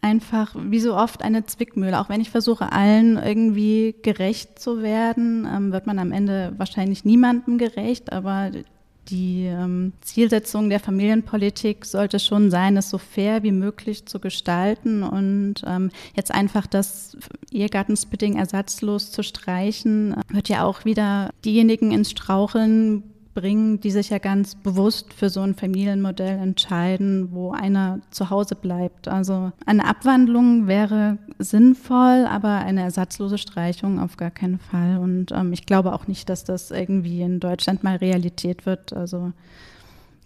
einfach 0.00 0.54
wie 0.58 0.80
so 0.80 0.96
oft 0.96 1.22
eine 1.22 1.44
Zwickmühle. 1.44 2.00
Auch 2.00 2.08
wenn 2.08 2.20
ich 2.20 2.30
versuche, 2.30 2.72
allen 2.72 3.18
irgendwie 3.18 3.94
gerecht 4.02 4.58
zu 4.58 4.82
werden, 4.82 5.46
ähm, 5.50 5.72
wird 5.72 5.86
man 5.86 5.98
am 5.98 6.12
Ende 6.12 6.54
wahrscheinlich 6.56 7.04
niemandem 7.04 7.58
gerecht, 7.58 8.12
aber 8.12 8.50
die 9.10 9.44
ähm, 9.46 9.92
Zielsetzung 10.00 10.70
der 10.70 10.80
Familienpolitik 10.80 11.84
sollte 11.84 12.18
schon 12.18 12.50
sein, 12.50 12.76
es 12.76 12.90
so 12.90 12.98
fair 12.98 13.42
wie 13.42 13.52
möglich 13.52 14.06
zu 14.06 14.20
gestalten 14.20 15.02
und 15.02 15.56
ähm, 15.66 15.90
jetzt 16.14 16.32
einfach 16.32 16.66
das 16.66 17.16
Ehegattensplitting 17.50 18.36
ersatzlos 18.36 19.10
zu 19.10 19.22
streichen, 19.22 20.14
wird 20.28 20.48
ja 20.48 20.64
auch 20.64 20.84
wieder 20.84 21.30
diejenigen 21.44 21.90
ins 21.92 22.10
Straucheln 22.10 23.02
bringen, 23.34 23.80
die 23.80 23.90
sich 23.90 24.10
ja 24.10 24.18
ganz 24.18 24.54
bewusst 24.54 25.12
für 25.12 25.30
so 25.30 25.40
ein 25.40 25.54
Familienmodell 25.54 26.38
entscheiden, 26.38 27.28
wo 27.32 27.52
einer 27.52 28.00
zu 28.10 28.30
Hause 28.30 28.54
bleibt. 28.54 29.08
Also 29.08 29.52
eine 29.66 29.86
Abwandlung 29.86 30.66
wäre 30.66 31.18
sinnvoll, 31.38 32.26
aber 32.28 32.58
eine 32.58 32.82
ersatzlose 32.82 33.38
Streichung 33.38 34.00
auf 34.00 34.16
gar 34.16 34.30
keinen 34.30 34.58
Fall. 34.58 34.98
Und 34.98 35.32
ähm, 35.32 35.52
ich 35.52 35.66
glaube 35.66 35.92
auch 35.92 36.06
nicht, 36.06 36.28
dass 36.28 36.44
das 36.44 36.70
irgendwie 36.70 37.22
in 37.22 37.40
Deutschland 37.40 37.84
mal 37.84 37.96
Realität 37.96 38.66
wird. 38.66 38.92
Also 38.92 39.32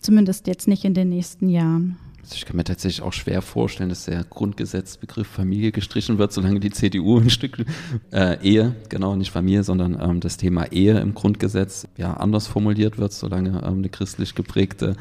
zumindest 0.00 0.46
jetzt 0.46 0.68
nicht 0.68 0.84
in 0.84 0.94
den 0.94 1.10
nächsten 1.10 1.48
Jahren. 1.48 1.96
Also 2.24 2.36
ich 2.36 2.46
kann 2.46 2.56
mir 2.56 2.64
tatsächlich 2.64 3.02
auch 3.02 3.12
schwer 3.12 3.42
vorstellen, 3.42 3.90
dass 3.90 4.06
der 4.06 4.24
Grundgesetzbegriff 4.24 5.26
Familie 5.26 5.72
gestrichen 5.72 6.16
wird, 6.16 6.32
solange 6.32 6.58
die 6.58 6.70
CDU 6.70 7.18
ein 7.18 7.28
Stück 7.28 7.66
äh, 8.12 8.42
Ehe, 8.42 8.74
genau, 8.88 9.14
nicht 9.14 9.30
Familie, 9.30 9.62
sondern 9.62 10.00
ähm, 10.00 10.20
das 10.20 10.38
Thema 10.38 10.72
Ehe 10.72 10.98
im 11.00 11.12
Grundgesetz 11.12 11.86
ja 11.98 12.14
anders 12.14 12.46
formuliert 12.46 12.96
wird, 12.96 13.12
solange 13.12 13.58
ähm, 13.62 13.74
eine 13.74 13.90
christlich 13.90 14.34
geprägte 14.34 14.96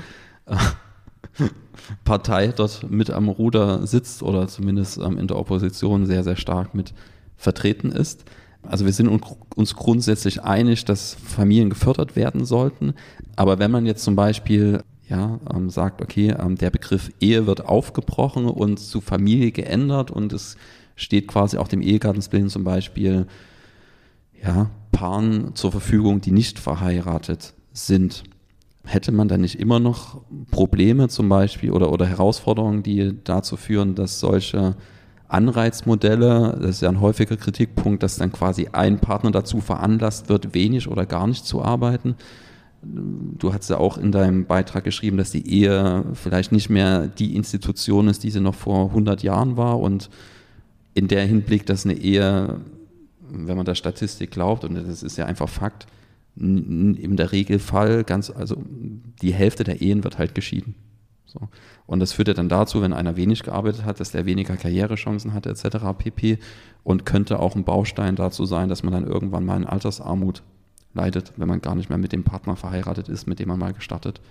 äh, 0.48 0.58
Partei 2.03 2.48
dort 2.48 2.92
mit 2.92 3.10
am 3.10 3.30
Ruder 3.30 3.88
sitzt 3.88 4.22
oder 4.22 4.50
zumindest 4.50 4.98
ähm, 4.98 5.18
in 5.18 5.27
der 5.27 5.38
Opposition 5.38 6.06
sehr, 6.06 6.25
sehr 6.25 6.36
stark 6.36 6.75
mit 6.75 6.94
vertreten 7.38 7.94
ist. 7.94 8.25
Also 8.63 8.84
wir 8.84 8.92
sind 8.92 9.08
uns 9.08 9.75
grundsätzlich 9.75 10.44
einig, 10.44 10.84
dass 10.84 11.15
Familien 11.15 11.70
gefördert 11.70 12.18
werden 12.18 12.44
sollten. 12.44 12.96
Aber 13.38 13.60
wenn 13.60 13.72
man 13.72 13.86
jetzt 13.86 14.03
zum 14.03 14.18
Beispiel 14.18 14.84
ja, 15.10 15.39
ähm, 15.53 15.69
sagt, 15.69 16.01
okay, 16.01 16.36
ähm, 16.39 16.55
der 16.55 16.69
Begriff 16.69 17.12
Ehe 17.19 17.45
wird 17.45 17.65
aufgebrochen 17.65 18.45
und 18.45 18.79
zu 18.79 19.01
Familie 19.01 19.51
geändert 19.51 20.12
und 20.12 20.33
es 20.33 20.57
steht 20.95 21.27
quasi 21.27 21.57
auch 21.57 21.67
dem 21.67 21.81
Ehegattensbilden 21.81 22.50
zum 22.50 22.63
Beispiel 22.63 23.27
ja, 24.41 24.69
Paaren 24.91 25.55
zur 25.55 25.72
Verfügung, 25.72 26.22
die 26.22 26.31
nicht 26.31 26.60
verheiratet 26.60 27.53
sind. 27.74 28.24
Hätte 28.86 29.12
man 29.12 29.27
dann 29.27 29.41
nicht 29.41 29.60
immer 29.60 29.79
noch 29.79 30.22
Probleme 30.51 31.07
zum 31.07 31.29
Beispiel 31.29 31.72
oder, 31.72 31.91
oder 31.91 32.05
Herausforderungen, 32.05 32.83
die 32.83 33.13
dazu 33.24 33.55
führen, 33.55 33.95
dass 33.95 34.19
solche 34.19 34.75
Anreizmodelle, 35.29 36.57
das 36.62 36.72
ist 36.72 36.81
ja 36.81 36.89
ein 36.89 37.01
häufiger 37.01 37.38
Kritikpunkt, 37.38 38.03
dass 38.03 38.17
dann 38.17 38.31
quasi 38.31 38.69
ein 38.72 39.00
Partner 39.00 39.31
dazu 39.31 39.62
veranlasst 39.62 40.29
wird, 40.29 40.53
wenig 40.53 40.88
oder 40.89 41.05
gar 41.05 41.27
nicht 41.27 41.45
zu 41.45 41.63
arbeiten 41.63 42.15
du 42.83 43.53
hast 43.53 43.69
ja 43.69 43.77
auch 43.77 43.97
in 43.97 44.11
deinem 44.11 44.45
Beitrag 44.45 44.83
geschrieben, 44.83 45.17
dass 45.17 45.31
die 45.31 45.47
Ehe 45.47 46.03
vielleicht 46.13 46.51
nicht 46.51 46.69
mehr 46.69 47.07
die 47.07 47.35
Institution 47.35 48.07
ist, 48.07 48.23
die 48.23 48.31
sie 48.31 48.41
noch 48.41 48.55
vor 48.55 48.89
100 48.89 49.23
Jahren 49.23 49.57
war 49.57 49.79
und 49.79 50.09
in 50.93 51.07
der 51.07 51.25
Hinblick, 51.25 51.65
dass 51.65 51.85
eine 51.85 51.95
Ehe, 51.95 52.61
wenn 53.29 53.57
man 53.57 53.65
der 53.65 53.75
Statistik 53.75 54.31
glaubt, 54.31 54.63
und 54.63 54.75
das 54.75 55.03
ist 55.03 55.17
ja 55.17 55.25
einfach 55.25 55.49
Fakt, 55.49 55.87
in 56.35 57.15
der 57.15 57.31
Regelfall 57.31 58.03
ganz, 58.03 58.29
also 58.29 58.63
die 59.21 59.33
Hälfte 59.33 59.63
der 59.63 59.81
Ehen 59.81 60.03
wird 60.03 60.17
halt 60.17 60.33
geschieden. 60.33 60.75
So. 61.25 61.47
Und 61.85 61.99
das 61.99 62.13
führt 62.13 62.27
ja 62.27 62.33
dann 62.33 62.49
dazu, 62.49 62.81
wenn 62.81 62.93
einer 62.93 63.15
wenig 63.15 63.43
gearbeitet 63.43 63.85
hat, 63.85 63.99
dass 63.99 64.11
der 64.11 64.25
weniger 64.25 64.55
Karrierechancen 64.55 65.33
hat, 65.33 65.45
etc. 65.45 65.77
pp. 65.97 66.39
Und 66.83 67.05
könnte 67.05 67.39
auch 67.39 67.55
ein 67.55 67.63
Baustein 67.63 68.15
dazu 68.15 68.45
sein, 68.45 68.69
dass 68.69 68.83
man 68.83 68.93
dann 68.93 69.07
irgendwann 69.07 69.45
mal 69.45 69.57
in 69.57 69.65
Altersarmut 69.65 70.43
leidet, 70.93 71.33
wenn 71.38 71.47
man 71.47 71.62
gar 71.62 71.75
nicht 71.75 71.89
mehr 71.89 71.97
mit 71.97 72.12
dem 72.12 72.23
Partner 72.23 72.55
verheiratet 72.55 73.09
ist, 73.09 73.27
mit 73.27 73.39
dem 73.39 73.50
man 73.50 73.59
mal 73.59 73.73
gestartet 73.73 74.21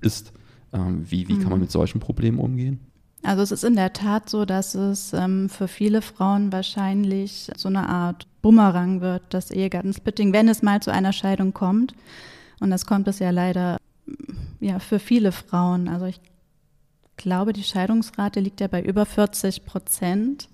ist. 0.00 0.32
Ähm, 0.72 1.10
wie 1.10 1.28
wie 1.28 1.34
mhm. 1.34 1.40
kann 1.40 1.50
man 1.50 1.58
mhm. 1.58 1.64
mit 1.64 1.70
solchen 1.70 2.00
Problemen 2.00 2.38
umgehen? 2.38 2.80
Also 3.22 3.42
es 3.42 3.50
ist 3.50 3.64
in 3.64 3.74
der 3.74 3.92
Tat 3.92 4.30
so, 4.30 4.44
dass 4.44 4.74
es 4.74 5.12
ähm, 5.12 5.48
für 5.48 5.66
viele 5.66 6.02
Frauen 6.02 6.52
wahrscheinlich 6.52 7.50
so 7.56 7.68
eine 7.68 7.88
Art 7.88 8.26
Bumerang 8.42 9.00
wird, 9.00 9.22
das 9.30 9.50
Ehegattensplitting, 9.50 10.32
wenn 10.32 10.48
es 10.48 10.62
mal 10.62 10.80
zu 10.80 10.92
einer 10.92 11.12
Scheidung 11.12 11.52
kommt. 11.52 11.94
Und 12.60 12.70
das 12.70 12.86
kommt 12.86 13.08
es 13.08 13.18
ja 13.18 13.30
leider 13.30 13.78
ja, 14.60 14.78
für 14.78 14.98
viele 14.98 15.32
Frauen. 15.32 15.88
Also 15.88 16.06
ich 16.06 16.20
glaube, 17.16 17.52
die 17.52 17.64
Scheidungsrate 17.64 18.40
liegt 18.40 18.60
ja 18.60 18.68
bei 18.68 18.82
über 18.82 19.04
40 19.04 19.64
Prozent. 19.64 20.48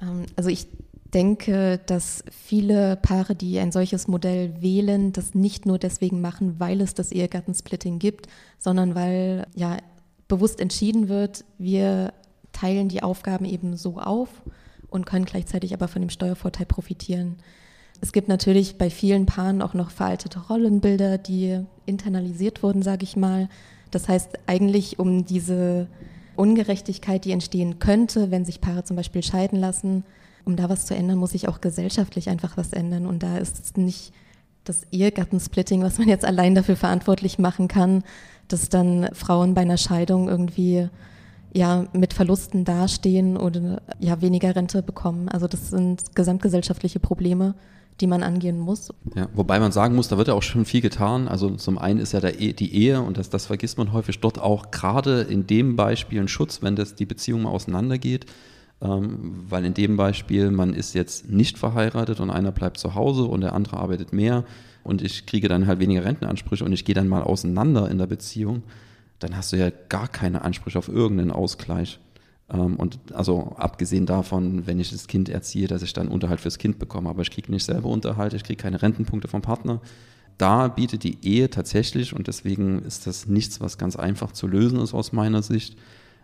Ähm, 0.00 0.24
also 0.36 0.48
ich 0.48 0.66
denke, 1.14 1.80
dass 1.86 2.24
viele 2.30 2.96
Paare, 2.96 3.34
die 3.34 3.58
ein 3.58 3.72
solches 3.72 4.08
Modell 4.08 4.60
wählen, 4.60 5.12
das 5.12 5.34
nicht 5.34 5.66
nur 5.66 5.78
deswegen 5.78 6.20
machen, 6.20 6.58
weil 6.58 6.80
es 6.80 6.94
das 6.94 7.12
Ehegattensplitting 7.12 7.98
gibt, 7.98 8.28
sondern 8.58 8.94
weil 8.94 9.46
ja 9.54 9.76
bewusst 10.28 10.60
entschieden 10.60 11.08
wird, 11.08 11.44
wir 11.58 12.12
teilen 12.52 12.88
die 12.88 13.02
Aufgaben 13.02 13.44
eben 13.44 13.76
so 13.76 13.98
auf 13.98 14.28
und 14.88 15.06
können 15.06 15.24
gleichzeitig 15.24 15.74
aber 15.74 15.88
von 15.88 16.02
dem 16.02 16.10
Steuervorteil 16.10 16.66
profitieren. 16.66 17.36
Es 18.00 18.12
gibt 18.12 18.28
natürlich 18.28 18.78
bei 18.78 18.90
vielen 18.90 19.26
Paaren 19.26 19.62
auch 19.62 19.74
noch 19.74 19.90
veraltete 19.90 20.40
Rollenbilder, 20.48 21.18
die 21.18 21.60
internalisiert 21.86 22.62
wurden, 22.62 22.82
sage 22.82 23.04
ich 23.04 23.16
mal. 23.16 23.48
Das 23.90 24.08
heißt, 24.08 24.38
eigentlich 24.46 24.98
um 24.98 25.24
diese 25.24 25.86
Ungerechtigkeit, 26.34 27.24
die 27.24 27.32
entstehen 27.32 27.78
könnte, 27.78 28.30
wenn 28.30 28.44
sich 28.44 28.60
Paare 28.60 28.84
zum 28.84 28.96
Beispiel 28.96 29.22
scheiden 29.22 29.58
lassen, 29.58 30.04
um 30.44 30.56
da 30.56 30.68
was 30.68 30.86
zu 30.86 30.94
ändern, 30.94 31.18
muss 31.18 31.30
sich 31.30 31.48
auch 31.48 31.60
gesellschaftlich 31.60 32.28
einfach 32.28 32.56
was 32.56 32.72
ändern. 32.72 33.06
Und 33.06 33.22
da 33.22 33.38
ist 33.38 33.62
es 33.62 33.76
nicht 33.76 34.12
das 34.64 34.82
Ehegattensplitting, 34.92 35.82
was 35.82 35.98
man 35.98 36.08
jetzt 36.08 36.24
allein 36.24 36.54
dafür 36.54 36.76
verantwortlich 36.76 37.38
machen 37.38 37.68
kann, 37.68 38.04
dass 38.48 38.68
dann 38.68 39.08
Frauen 39.12 39.54
bei 39.54 39.62
einer 39.62 39.76
Scheidung 39.76 40.28
irgendwie 40.28 40.88
ja 41.54 41.86
mit 41.92 42.14
Verlusten 42.14 42.64
dastehen 42.64 43.36
oder 43.36 43.82
ja 43.98 44.20
weniger 44.20 44.54
Rente 44.54 44.82
bekommen. 44.82 45.28
Also 45.28 45.46
das 45.46 45.70
sind 45.70 46.14
gesamtgesellschaftliche 46.14 47.00
Probleme, 47.00 47.54
die 48.00 48.06
man 48.06 48.22
angehen 48.22 48.58
muss. 48.58 48.92
Ja, 49.14 49.28
wobei 49.34 49.60
man 49.60 49.72
sagen 49.72 49.94
muss, 49.94 50.08
da 50.08 50.16
wird 50.16 50.28
ja 50.28 50.34
auch 50.34 50.42
schon 50.42 50.64
viel 50.64 50.80
getan. 50.80 51.28
Also 51.28 51.50
zum 51.50 51.78
einen 51.78 52.00
ist 52.00 52.12
ja 52.12 52.20
e 52.24 52.52
die 52.52 52.74
Ehe 52.74 53.02
und 53.02 53.18
das, 53.18 53.30
das 53.30 53.46
vergisst 53.46 53.78
man 53.78 53.92
häufig 53.92 54.20
dort 54.20 54.38
auch 54.38 54.70
gerade 54.70 55.22
in 55.22 55.46
dem 55.46 55.76
Beispiel 55.76 56.20
ein 56.20 56.28
Schutz, 56.28 56.62
wenn 56.62 56.76
das 56.76 56.94
die 56.94 57.06
Beziehung 57.06 57.42
mal 57.42 57.50
auseinandergeht 57.50 58.26
ähm, 58.82 59.44
weil 59.48 59.64
in 59.64 59.74
dem 59.74 59.96
Beispiel 59.96 60.50
man 60.50 60.74
ist 60.74 60.94
jetzt 60.94 61.30
nicht 61.30 61.56
verheiratet 61.56 62.20
und 62.20 62.30
einer 62.30 62.52
bleibt 62.52 62.78
zu 62.78 62.94
Hause 62.94 63.24
und 63.24 63.40
der 63.40 63.52
andere 63.52 63.76
arbeitet 63.76 64.12
mehr 64.12 64.44
und 64.82 65.02
ich 65.02 65.26
kriege 65.26 65.48
dann 65.48 65.66
halt 65.66 65.78
weniger 65.78 66.04
Rentenansprüche 66.04 66.64
und 66.64 66.72
ich 66.72 66.84
gehe 66.84 66.94
dann 66.94 67.08
mal 67.08 67.22
auseinander 67.22 67.88
in 67.90 67.98
der 67.98 68.06
Beziehung, 68.06 68.62
dann 69.20 69.36
hast 69.36 69.52
du 69.52 69.56
ja 69.56 69.70
gar 69.88 70.08
keine 70.08 70.42
Ansprüche 70.42 70.78
auf 70.78 70.88
irgendeinen 70.88 71.30
Ausgleich. 71.30 72.00
Ähm, 72.50 72.74
und 72.76 72.98
also 73.12 73.54
abgesehen 73.56 74.06
davon, 74.06 74.66
wenn 74.66 74.80
ich 74.80 74.90
das 74.90 75.06
Kind 75.06 75.28
erziehe, 75.28 75.68
dass 75.68 75.82
ich 75.82 75.92
dann 75.92 76.08
Unterhalt 76.08 76.40
fürs 76.40 76.58
Kind 76.58 76.80
bekomme, 76.80 77.08
aber 77.08 77.22
ich 77.22 77.30
kriege 77.30 77.52
nicht 77.52 77.64
selber 77.64 77.88
Unterhalt, 77.88 78.34
ich 78.34 78.42
kriege 78.42 78.60
keine 78.60 78.82
Rentenpunkte 78.82 79.28
vom 79.28 79.42
Partner. 79.42 79.80
Da 80.38 80.66
bietet 80.66 81.04
die 81.04 81.18
Ehe 81.22 81.50
tatsächlich, 81.50 82.14
und 82.14 82.26
deswegen 82.26 82.82
ist 82.82 83.06
das 83.06 83.26
nichts, 83.26 83.60
was 83.60 83.78
ganz 83.78 83.94
einfach 83.94 84.32
zu 84.32 84.48
lösen 84.48 84.80
ist 84.80 84.92
aus 84.92 85.12
meiner 85.12 85.42
Sicht, 85.42 85.76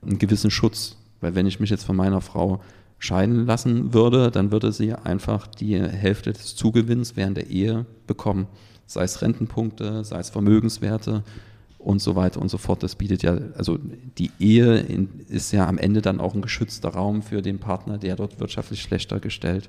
einen 0.02 0.18
gewissen 0.18 0.50
Schutz 0.50 0.96
weil 1.20 1.34
wenn 1.34 1.46
ich 1.46 1.60
mich 1.60 1.70
jetzt 1.70 1.84
von 1.84 1.96
meiner 1.96 2.20
Frau 2.20 2.60
scheiden 2.98 3.46
lassen 3.46 3.94
würde, 3.94 4.30
dann 4.30 4.50
würde 4.50 4.72
sie 4.72 4.92
einfach 4.92 5.46
die 5.46 5.80
Hälfte 5.80 6.32
des 6.32 6.56
Zugewinns 6.56 7.16
während 7.16 7.36
der 7.36 7.48
Ehe 7.48 7.86
bekommen. 8.06 8.48
Sei 8.86 9.04
es 9.04 9.22
Rentenpunkte, 9.22 10.04
sei 10.04 10.18
es 10.18 10.30
Vermögenswerte 10.30 11.22
und 11.78 12.00
so 12.00 12.16
weiter 12.16 12.40
und 12.40 12.48
so 12.48 12.58
fort. 12.58 12.82
Das 12.82 12.96
bietet 12.96 13.22
ja, 13.22 13.38
also 13.56 13.78
die 14.18 14.32
Ehe 14.40 14.78
ist 15.28 15.52
ja 15.52 15.66
am 15.66 15.78
Ende 15.78 16.02
dann 16.02 16.20
auch 16.20 16.34
ein 16.34 16.42
geschützter 16.42 16.88
Raum 16.88 17.22
für 17.22 17.40
den 17.40 17.58
Partner, 17.58 17.98
der 17.98 18.16
dort 18.16 18.40
wirtschaftlich 18.40 18.82
schlechter 18.82 19.20
gestellt 19.20 19.68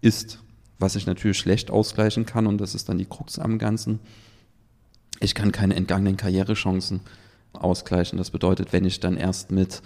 ist. 0.00 0.40
Was 0.78 0.96
ich 0.96 1.06
natürlich 1.06 1.38
schlecht 1.38 1.70
ausgleichen 1.70 2.26
kann, 2.26 2.46
und 2.46 2.60
das 2.60 2.74
ist 2.74 2.88
dann 2.88 2.98
die 2.98 3.06
Krux 3.06 3.38
am 3.38 3.58
Ganzen. 3.58 4.00
Ich 5.20 5.34
kann 5.34 5.52
keine 5.52 5.74
entgangenen 5.74 6.18
Karrierechancen 6.18 7.00
ausgleichen. 7.54 8.18
Das 8.18 8.30
bedeutet, 8.30 8.74
wenn 8.74 8.84
ich 8.84 9.00
dann 9.00 9.16
erst 9.16 9.50
mit 9.50 9.80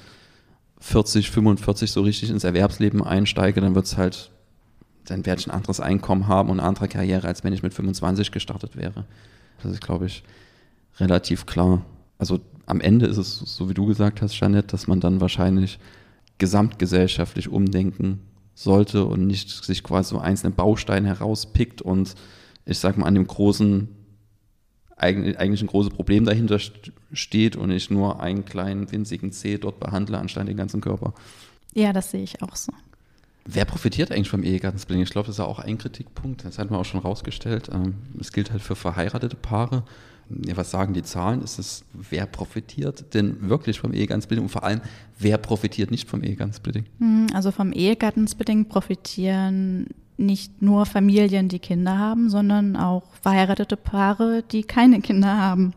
40, 0.80 1.30
45 1.30 1.92
so 1.92 2.02
richtig 2.02 2.30
ins 2.30 2.44
Erwerbsleben 2.44 3.02
einsteige, 3.04 3.60
dann 3.60 3.74
wird 3.74 3.86
es 3.86 3.96
halt, 3.96 4.30
dann 5.06 5.26
werde 5.26 5.40
ich 5.40 5.46
ein 5.46 5.52
anderes 5.54 5.80
Einkommen 5.80 6.26
haben 6.26 6.50
und 6.50 6.58
eine 6.58 6.68
andere 6.68 6.88
Karriere, 6.88 7.28
als 7.28 7.44
wenn 7.44 7.52
ich 7.52 7.62
mit 7.62 7.74
25 7.74 8.32
gestartet 8.32 8.76
wäre. 8.76 9.04
Das 9.62 9.72
ist, 9.72 9.82
glaube 9.82 10.06
ich, 10.06 10.22
relativ 10.98 11.46
klar. 11.46 11.84
Also 12.18 12.40
am 12.66 12.80
Ende 12.80 13.06
ist 13.06 13.18
es, 13.18 13.38
so 13.38 13.68
wie 13.68 13.74
du 13.74 13.86
gesagt 13.86 14.22
hast, 14.22 14.34
Jeanette, 14.34 14.68
dass 14.68 14.86
man 14.86 15.00
dann 15.00 15.20
wahrscheinlich 15.20 15.78
gesamtgesellschaftlich 16.38 17.48
umdenken 17.48 18.20
sollte 18.54 19.04
und 19.04 19.26
nicht 19.26 19.50
sich 19.50 19.82
quasi 19.82 20.10
so 20.10 20.18
einzelne 20.18 20.52
Bausteine 20.52 21.08
herauspickt 21.08 21.82
und 21.82 22.14
ich 22.64 22.78
sag 22.78 22.96
mal 22.96 23.06
an 23.06 23.14
dem 23.14 23.26
großen 23.26 23.88
eigentlich 25.00 25.62
ein 25.62 25.66
großes 25.66 25.92
Problem 25.92 26.24
dahinter 26.24 26.58
steht 27.12 27.56
und 27.56 27.70
ich 27.70 27.90
nur 27.90 28.20
einen 28.20 28.44
kleinen 28.44 28.90
winzigen 28.92 29.32
Zeh 29.32 29.58
dort 29.58 29.80
behandle, 29.80 30.18
anstatt 30.18 30.48
den 30.48 30.56
ganzen 30.56 30.80
Körper. 30.80 31.14
Ja, 31.74 31.92
das 31.92 32.10
sehe 32.10 32.22
ich 32.22 32.42
auch 32.42 32.56
so. 32.56 32.72
Wer 33.46 33.64
profitiert 33.64 34.12
eigentlich 34.12 34.28
vom 34.28 34.42
Ehegattensplitting? 34.42 35.02
Ich 35.02 35.10
glaube, 35.10 35.26
das 35.26 35.36
ist 35.36 35.40
auch 35.40 35.58
ein 35.58 35.78
Kritikpunkt. 35.78 36.44
Das 36.44 36.58
hat 36.58 36.70
man 36.70 36.78
auch 36.78 36.84
schon 36.84 37.00
rausgestellt. 37.00 37.70
Ähm, 37.72 37.94
es 38.20 38.32
gilt 38.32 38.52
halt 38.52 38.62
für 38.62 38.76
verheiratete 38.76 39.36
Paare. 39.36 39.84
Ja, 40.46 40.56
was 40.56 40.70
sagen 40.70 40.94
die 40.94 41.02
Zahlen? 41.02 41.42
Ist 41.42 41.58
es, 41.58 41.84
wer 41.92 42.26
profitiert 42.26 43.14
denn 43.14 43.48
wirklich 43.48 43.80
vom 43.80 43.92
Ehegattensplitting 43.92 44.44
und 44.44 44.50
vor 44.50 44.62
allem, 44.62 44.80
wer 45.18 45.38
profitiert 45.38 45.90
nicht 45.90 46.08
vom 46.08 46.22
Ehegattensplitting? 46.22 46.84
Hm, 46.98 47.26
also 47.32 47.50
vom 47.50 47.72
Ehegattensplitting 47.72 48.66
profitieren 48.68 49.88
nicht 50.20 50.62
nur 50.62 50.86
Familien, 50.86 51.48
die 51.48 51.58
Kinder 51.58 51.98
haben, 51.98 52.30
sondern 52.30 52.76
auch 52.76 53.02
verheiratete 53.20 53.76
Paare, 53.76 54.44
die 54.50 54.62
keine 54.62 55.00
Kinder 55.00 55.36
haben. 55.36 55.74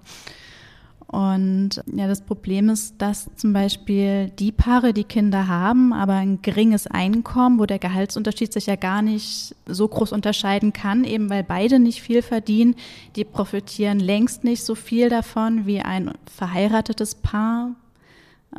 Und 1.14 1.84
ja, 1.96 2.08
das 2.08 2.22
Problem 2.22 2.70
ist, 2.70 2.96
dass 3.00 3.30
zum 3.36 3.54
Beispiel 3.54 4.32
die 4.32 4.52
Paare, 4.52 4.94
die 4.94 5.04
Kinder 5.04 5.48
haben, 5.48 5.94
aber 5.94 6.14
ein 6.14 6.42
geringes 6.42 6.88
Einkommen, 6.88 7.60
wo 7.60 7.68
der 7.68 7.78
Gehaltsunterschied 7.78 8.52
sich 8.52 8.66
ja 8.66 8.76
gar 8.76 9.04
nicht 9.04 9.56
so 9.68 9.88
groß 9.88 10.12
unterscheiden 10.12 10.74
kann, 10.74 11.04
eben 11.04 11.30
weil 11.30 11.44
beide 11.44 11.78
nicht 11.78 12.02
viel 12.02 12.24
verdienen, 12.24 12.76
die 13.16 13.26
profitieren 13.26 14.00
längst 14.00 14.44
nicht 14.44 14.64
so 14.64 14.74
viel 14.74 15.10
davon 15.10 15.68
wie 15.68 15.82
ein 15.82 16.14
verheiratetes 16.26 17.14
Paar, 17.14 17.76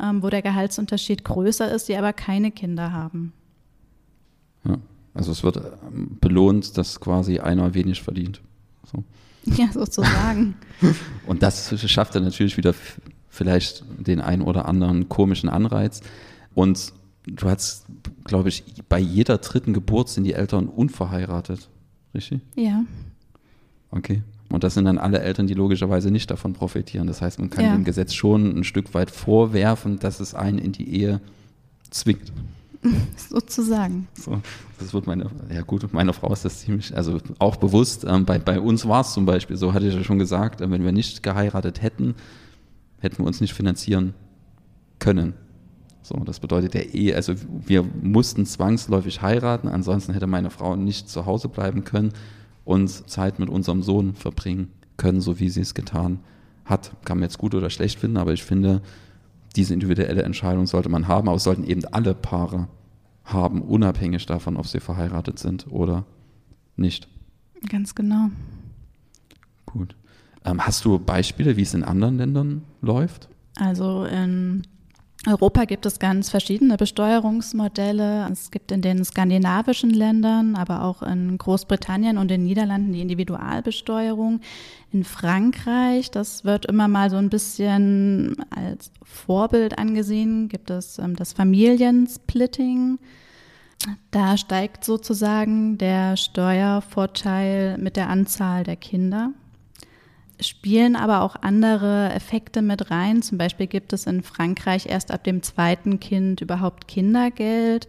ähm, 0.01 0.23
wo 0.23 0.29
der 0.29 0.41
Gehaltsunterschied 0.41 1.25
größer 1.25 1.69
ist, 1.69 1.89
die 1.89 1.97
aber 1.97 2.13
keine 2.13 2.51
Kinder 2.51 2.93
haben. 2.93 3.33
Ja, 4.63 4.77
also 5.15 5.31
es 5.31 5.43
wird 5.43 5.57
ähm, 5.57 6.17
belohnt, 6.21 6.77
dass 6.77 6.99
quasi 6.99 7.39
einer 7.39 7.73
wenig 7.73 8.03
verdient. 8.03 8.41
So. 8.91 9.03
Ja, 9.57 9.71
sozusagen. 9.71 10.55
Und 11.27 11.43
das 11.43 11.79
schafft 11.89 12.15
dann 12.15 12.23
natürlich 12.23 12.57
wieder 12.57 12.73
vielleicht 13.29 13.83
den 13.99 14.19
einen 14.19 14.41
oder 14.41 14.65
anderen 14.67 15.07
komischen 15.07 15.49
Anreiz. 15.49 16.01
Und 16.55 16.93
du 17.27 17.47
hast, 17.47 17.85
glaube 18.23 18.49
ich, 18.49 18.63
bei 18.89 18.97
jeder 18.97 19.37
dritten 19.37 19.73
Geburt 19.73 20.09
sind 20.09 20.23
die 20.23 20.33
Eltern 20.33 20.67
unverheiratet. 20.67 21.69
Richtig? 22.15 22.41
Ja. 22.55 22.85
Okay. 23.91 24.23
Und 24.49 24.63
das 24.63 24.73
sind 24.73 24.85
dann 24.85 24.97
alle 24.97 25.19
Eltern, 25.19 25.45
die 25.47 25.53
logischerweise 25.53 26.09
nicht 26.09 26.31
davon 26.31 26.53
profitieren. 26.53 27.05
Das 27.05 27.21
heißt, 27.21 27.37
man 27.39 27.49
kann 27.51 27.65
Ja. 27.65 27.73
dem 27.73 27.83
Gesetz 27.83 28.13
schon 28.15 28.57
ein 28.57 28.63
Stück 28.63 28.93
weit 28.95 29.11
vorwerfen, 29.11 29.99
dass 29.99 30.19
es 30.19 30.33
einen 30.33 30.57
in 30.57 30.71
die 30.71 30.89
Ehe 30.89 31.21
zwingt. 31.91 32.31
Sozusagen. 33.29 34.07
So, 34.13 34.41
das 34.79 34.93
wird 34.93 35.07
meine, 35.07 35.29
ja 35.53 35.61
gut, 35.61 35.91
meiner 35.93 36.13
Frau 36.13 36.31
ist 36.33 36.45
das 36.45 36.59
ziemlich, 36.59 36.95
also 36.95 37.19
auch 37.39 37.55
bewusst. 37.55 38.05
Ähm, 38.07 38.25
bei, 38.25 38.39
bei 38.39 38.59
uns 38.59 38.87
war 38.87 39.01
es 39.01 39.13
zum 39.13 39.25
Beispiel 39.25 39.57
so, 39.57 39.73
hatte 39.73 39.87
ich 39.87 39.95
ja 39.95 40.03
schon 40.03 40.19
gesagt, 40.19 40.61
äh, 40.61 40.69
wenn 40.69 40.83
wir 40.83 40.91
nicht 40.91 41.23
geheiratet 41.23 41.81
hätten, 41.81 42.15
hätten 42.99 43.19
wir 43.19 43.25
uns 43.25 43.41
nicht 43.41 43.53
finanzieren 43.53 44.13
können. 44.99 45.33
So, 46.01 46.15
das 46.23 46.39
bedeutet 46.39 46.75
der 46.75 46.93
Ehe, 46.93 47.15
also 47.15 47.33
wir 47.65 47.83
mussten 47.83 48.45
zwangsläufig 48.45 49.23
heiraten, 49.23 49.67
ansonsten 49.67 50.13
hätte 50.13 50.27
meine 50.27 50.51
Frau 50.51 50.75
nicht 50.75 51.09
zu 51.09 51.25
Hause 51.25 51.49
bleiben 51.49 51.83
können 51.83 52.11
und 52.63 52.89
Zeit 53.09 53.39
mit 53.39 53.49
unserem 53.49 53.81
Sohn 53.81 54.13
verbringen 54.13 54.71
können, 54.97 55.19
so 55.19 55.39
wie 55.39 55.49
sie 55.49 55.61
es 55.61 55.73
getan 55.73 56.19
hat. 56.63 56.91
Kann 57.05 57.17
man 57.17 57.23
jetzt 57.23 57.39
gut 57.39 57.55
oder 57.55 57.71
schlecht 57.71 57.99
finden, 57.99 58.17
aber 58.17 58.33
ich 58.33 58.43
finde, 58.43 58.81
diese 59.55 59.73
individuelle 59.73 60.23
Entscheidung 60.23 60.67
sollte 60.67 60.89
man 60.89 61.07
haben, 61.07 61.27
aber 61.27 61.37
es 61.37 61.43
sollten 61.43 61.63
eben 61.63 61.85
alle 61.85 62.13
Paare 62.13 62.67
haben, 63.23 63.61
unabhängig 63.61 64.25
davon, 64.25 64.57
ob 64.57 64.67
sie 64.67 64.79
verheiratet 64.79 65.39
sind 65.39 65.67
oder 65.71 66.05
nicht. 66.75 67.07
Ganz 67.69 67.95
genau. 67.95 68.29
Gut. 69.65 69.95
Ähm, 70.43 70.65
hast 70.65 70.85
du 70.85 70.99
Beispiele, 70.99 71.57
wie 71.57 71.63
es 71.63 71.73
in 71.73 71.83
anderen 71.83 72.17
Ländern 72.17 72.63
läuft? 72.81 73.29
Also 73.57 74.05
in 74.05 74.63
Europa 75.27 75.65
gibt 75.65 75.87
es 75.87 75.97
ganz 75.97 76.29
verschiedene 76.29 76.77
Besteuerungsmodelle. 76.77 78.29
Es 78.31 78.51
gibt 78.51 78.71
in 78.71 78.81
den 78.81 79.03
skandinavischen 79.03 79.89
Ländern, 79.89 80.55
aber 80.55 80.83
auch 80.83 81.01
in 81.01 81.37
Großbritannien 81.37 82.19
und 82.19 82.29
den 82.29 82.43
Niederlanden 82.43 82.93
die 82.93 83.01
Individualbesteuerung. 83.01 84.41
In 84.91 85.03
Frankreich, 85.03 86.11
das 86.11 86.45
wird 86.45 86.67
immer 86.67 86.87
mal 86.87 87.09
so 87.09 87.17
ein 87.17 87.29
bisschen 87.29 88.35
als 88.51 88.91
Vorbild 89.03 89.79
angesehen, 89.79 90.47
gibt 90.47 90.69
es 90.69 90.99
ähm, 90.99 91.15
das 91.15 91.33
Familiensplitting. 91.33 92.99
Da 94.11 94.37
steigt 94.37 94.85
sozusagen 94.85 95.77
der 95.79 96.17
Steuervorteil 96.17 97.77
mit 97.79 97.97
der 97.97 98.09
Anzahl 98.09 98.63
der 98.63 98.75
Kinder 98.75 99.31
spielen 100.39 100.95
aber 100.95 101.21
auch 101.21 101.35
andere 101.41 102.11
Effekte 102.13 102.61
mit 102.61 102.91
rein. 102.91 103.21
Zum 103.21 103.37
Beispiel 103.37 103.67
gibt 103.67 103.93
es 103.93 104.05
in 104.05 104.23
Frankreich 104.23 104.87
erst 104.87 105.11
ab 105.11 105.23
dem 105.23 105.43
zweiten 105.43 105.99
Kind 105.99 106.41
überhaupt 106.41 106.87
Kindergeld. 106.87 107.87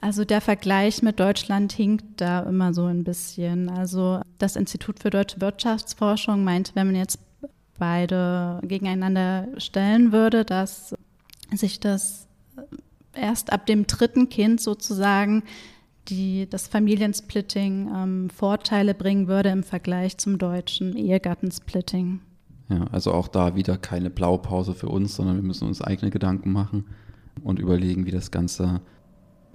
Also 0.00 0.24
der 0.24 0.40
Vergleich 0.40 1.02
mit 1.02 1.20
Deutschland 1.20 1.72
hinkt 1.72 2.20
da 2.20 2.40
immer 2.40 2.74
so 2.74 2.84
ein 2.86 3.04
bisschen. 3.04 3.68
Also 3.68 4.20
das 4.38 4.56
Institut 4.56 5.00
für 5.00 5.10
deutsche 5.10 5.40
Wirtschaftsforschung 5.40 6.44
meint, 6.44 6.72
wenn 6.74 6.88
man 6.88 6.96
jetzt 6.96 7.18
beide 7.78 8.60
gegeneinander 8.62 9.48
stellen 9.58 10.12
würde, 10.12 10.44
dass 10.44 10.94
sich 11.52 11.80
das 11.80 12.26
erst 13.14 13.52
ab 13.52 13.66
dem 13.66 13.86
dritten 13.86 14.28
Kind 14.28 14.60
sozusagen 14.60 15.42
die 16.08 16.48
das 16.48 16.66
Familiensplitting 16.66 17.90
ähm, 17.94 18.30
Vorteile 18.30 18.94
bringen 18.94 19.28
würde 19.28 19.50
im 19.50 19.62
Vergleich 19.62 20.18
zum 20.18 20.38
deutschen 20.38 20.96
Ehegattensplitting. 20.96 22.20
Ja, 22.68 22.86
also 22.90 23.12
auch 23.12 23.28
da 23.28 23.54
wieder 23.54 23.76
keine 23.76 24.10
Blaupause 24.10 24.74
für 24.74 24.88
uns, 24.88 25.14
sondern 25.14 25.36
wir 25.36 25.42
müssen 25.42 25.68
uns 25.68 25.80
eigene 25.80 26.10
Gedanken 26.10 26.52
machen 26.52 26.84
und 27.42 27.58
überlegen, 27.58 28.06
wie 28.06 28.10
das 28.10 28.30
Ganze, 28.30 28.80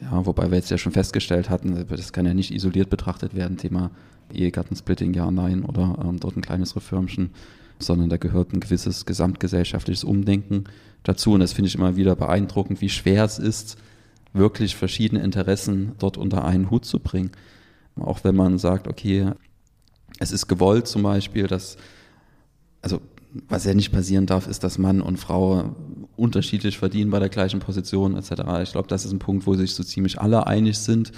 ja, 0.01 0.25
wobei 0.25 0.49
wir 0.49 0.57
jetzt 0.57 0.71
ja 0.71 0.77
schon 0.77 0.93
festgestellt 0.93 1.49
hatten, 1.49 1.85
das 1.89 2.13
kann 2.13 2.25
ja 2.25 2.33
nicht 2.33 2.53
isoliert 2.53 2.89
betrachtet 2.89 3.35
werden, 3.35 3.57
Thema 3.57 3.91
Ehegattensplitting, 4.33 5.13
ja, 5.13 5.29
nein, 5.29 5.63
oder 5.63 5.97
ähm, 6.03 6.19
dort 6.19 6.37
ein 6.37 6.41
kleines 6.41 6.75
Reformchen, 6.75 7.31
sondern 7.79 8.09
da 8.09 8.17
gehört 8.17 8.53
ein 8.53 8.61
gewisses 8.61 9.05
gesamtgesellschaftliches 9.05 10.03
Umdenken 10.03 10.65
dazu 11.03 11.33
und 11.33 11.41
das 11.41 11.53
finde 11.53 11.67
ich 11.67 11.75
immer 11.75 11.97
wieder 11.97 12.15
beeindruckend, 12.15 12.79
wie 12.79 12.89
schwer 12.89 13.25
es 13.25 13.39
ist, 13.39 13.77
wirklich 14.33 14.75
verschiedene 14.75 15.21
Interessen 15.21 15.93
dort 15.99 16.17
unter 16.17 16.45
einen 16.45 16.69
Hut 16.69 16.85
zu 16.85 16.99
bringen. 16.99 17.31
Auch 17.99 18.23
wenn 18.23 18.35
man 18.35 18.57
sagt, 18.57 18.87
okay, 18.87 19.31
es 20.19 20.31
ist 20.31 20.47
gewollt 20.47 20.87
zum 20.87 21.03
Beispiel, 21.03 21.47
dass, 21.47 21.77
also 22.81 23.01
was 23.47 23.65
ja 23.65 23.73
nicht 23.73 23.91
passieren 23.91 24.25
darf, 24.25 24.47
ist, 24.47 24.63
dass 24.63 24.77
Mann 24.77 25.01
und 25.01 25.17
Frau 25.17 25.75
unterschiedlich 26.15 26.77
verdienen 26.77 27.11
bei 27.11 27.19
der 27.19 27.29
gleichen 27.29 27.59
Position 27.59 28.15
etc. 28.15 28.31
Ich 28.63 28.71
glaube, 28.71 28.87
das 28.87 29.05
ist 29.05 29.11
ein 29.11 29.19
Punkt, 29.19 29.47
wo 29.47 29.55
sich 29.55 29.73
so 29.73 29.83
ziemlich 29.83 30.19
alle 30.19 30.47
einig 30.47 30.77
sind. 30.77 31.11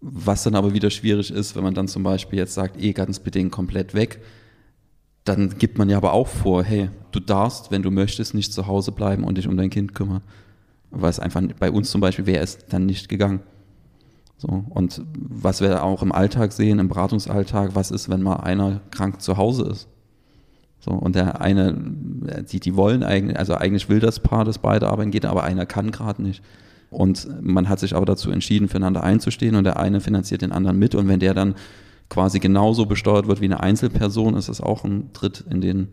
Was 0.00 0.42
dann 0.42 0.54
aber 0.54 0.74
wieder 0.74 0.90
schwierig 0.90 1.30
ist, 1.30 1.56
wenn 1.56 1.64
man 1.64 1.74
dann 1.74 1.88
zum 1.88 2.02
Beispiel 2.02 2.38
jetzt 2.38 2.54
sagt, 2.54 2.78
Ehegattensbedingungen 2.78 3.50
komplett 3.50 3.94
weg, 3.94 4.20
dann 5.24 5.58
gibt 5.58 5.78
man 5.78 5.88
ja 5.88 5.96
aber 5.96 6.12
auch 6.12 6.28
vor, 6.28 6.62
hey, 6.62 6.90
du 7.12 7.20
darfst, 7.20 7.70
wenn 7.70 7.82
du 7.82 7.90
möchtest, 7.90 8.34
nicht 8.34 8.52
zu 8.52 8.66
Hause 8.66 8.92
bleiben 8.92 9.24
und 9.24 9.38
dich 9.38 9.48
um 9.48 9.56
dein 9.56 9.70
Kind 9.70 9.94
kümmern 9.94 10.22
weil 10.90 11.10
es 11.10 11.20
einfach 11.20 11.42
bei 11.58 11.70
uns 11.70 11.90
zum 11.90 12.00
Beispiel 12.00 12.26
wäre 12.26 12.42
es 12.42 12.66
dann 12.66 12.86
nicht 12.86 13.08
gegangen. 13.08 13.40
So, 14.38 14.64
und 14.68 15.02
was 15.16 15.60
wir 15.60 15.82
auch 15.82 16.02
im 16.02 16.12
Alltag 16.12 16.52
sehen, 16.52 16.78
im 16.78 16.88
Beratungsalltag, 16.88 17.74
was 17.74 17.90
ist, 17.90 18.10
wenn 18.10 18.22
mal 18.22 18.36
einer 18.36 18.80
krank 18.90 19.22
zu 19.22 19.36
Hause 19.36 19.64
ist? 19.64 19.88
So, 20.78 20.90
und 20.90 21.16
der 21.16 21.40
eine, 21.40 21.74
die, 22.50 22.60
die 22.60 22.76
wollen 22.76 23.02
eigentlich, 23.02 23.38
also 23.38 23.54
eigentlich 23.54 23.88
will 23.88 23.98
das 23.98 24.20
Paar, 24.20 24.44
das 24.44 24.58
beide 24.58 24.88
arbeiten 24.88 25.10
geht, 25.10 25.24
aber 25.24 25.42
einer 25.42 25.64
kann 25.64 25.90
gerade 25.90 26.22
nicht. 26.22 26.42
Und 26.90 27.28
man 27.42 27.68
hat 27.68 27.80
sich 27.80 27.96
aber 27.96 28.06
dazu 28.06 28.30
entschieden, 28.30 28.68
füreinander 28.68 29.02
einzustehen 29.02 29.56
und 29.56 29.64
der 29.64 29.78
eine 29.78 30.00
finanziert 30.00 30.42
den 30.42 30.52
anderen 30.52 30.78
mit 30.78 30.94
und 30.94 31.08
wenn 31.08 31.18
der 31.18 31.34
dann 31.34 31.54
quasi 32.08 32.38
genauso 32.38 32.86
besteuert 32.86 33.26
wird 33.26 33.40
wie 33.40 33.46
eine 33.46 33.60
Einzelperson, 33.60 34.36
ist 34.36 34.48
das 34.48 34.60
auch 34.60 34.84
ein 34.84 35.12
Tritt 35.12 35.44
in 35.50 35.60
den 35.60 35.88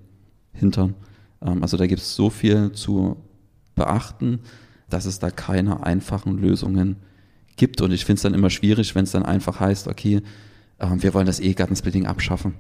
Hintern. 0.52 0.94
Also 1.40 1.78
da 1.78 1.88
gibt 1.88 2.02
es 2.02 2.16
so 2.16 2.30
viel 2.30 2.72
zu 2.74 3.18
beachten 3.76 4.40
dass 4.94 5.06
es 5.06 5.20
da 5.20 5.32
keine 5.32 5.84
einfachen 5.86 6.38
Lösungen 6.38 6.98
gibt. 7.56 7.82
Und 7.82 7.92
ich 7.92 8.06
finde 8.06 8.18
es 8.18 8.24
dann 8.24 8.34
immer 8.34 8.50
schwierig, 8.50 8.94
wenn 8.96 9.06
es 9.06 9.12
dann 9.12 9.24
einfach 9.24 9.60
heißt, 9.60 9.88
okay, 9.88 10.22
äh, 10.78 10.88
wir 10.98 11.14
wollen 11.14 11.26
das 11.26 11.40
Ehegattensplitting 11.40 12.06
abschaffen. 12.06 12.54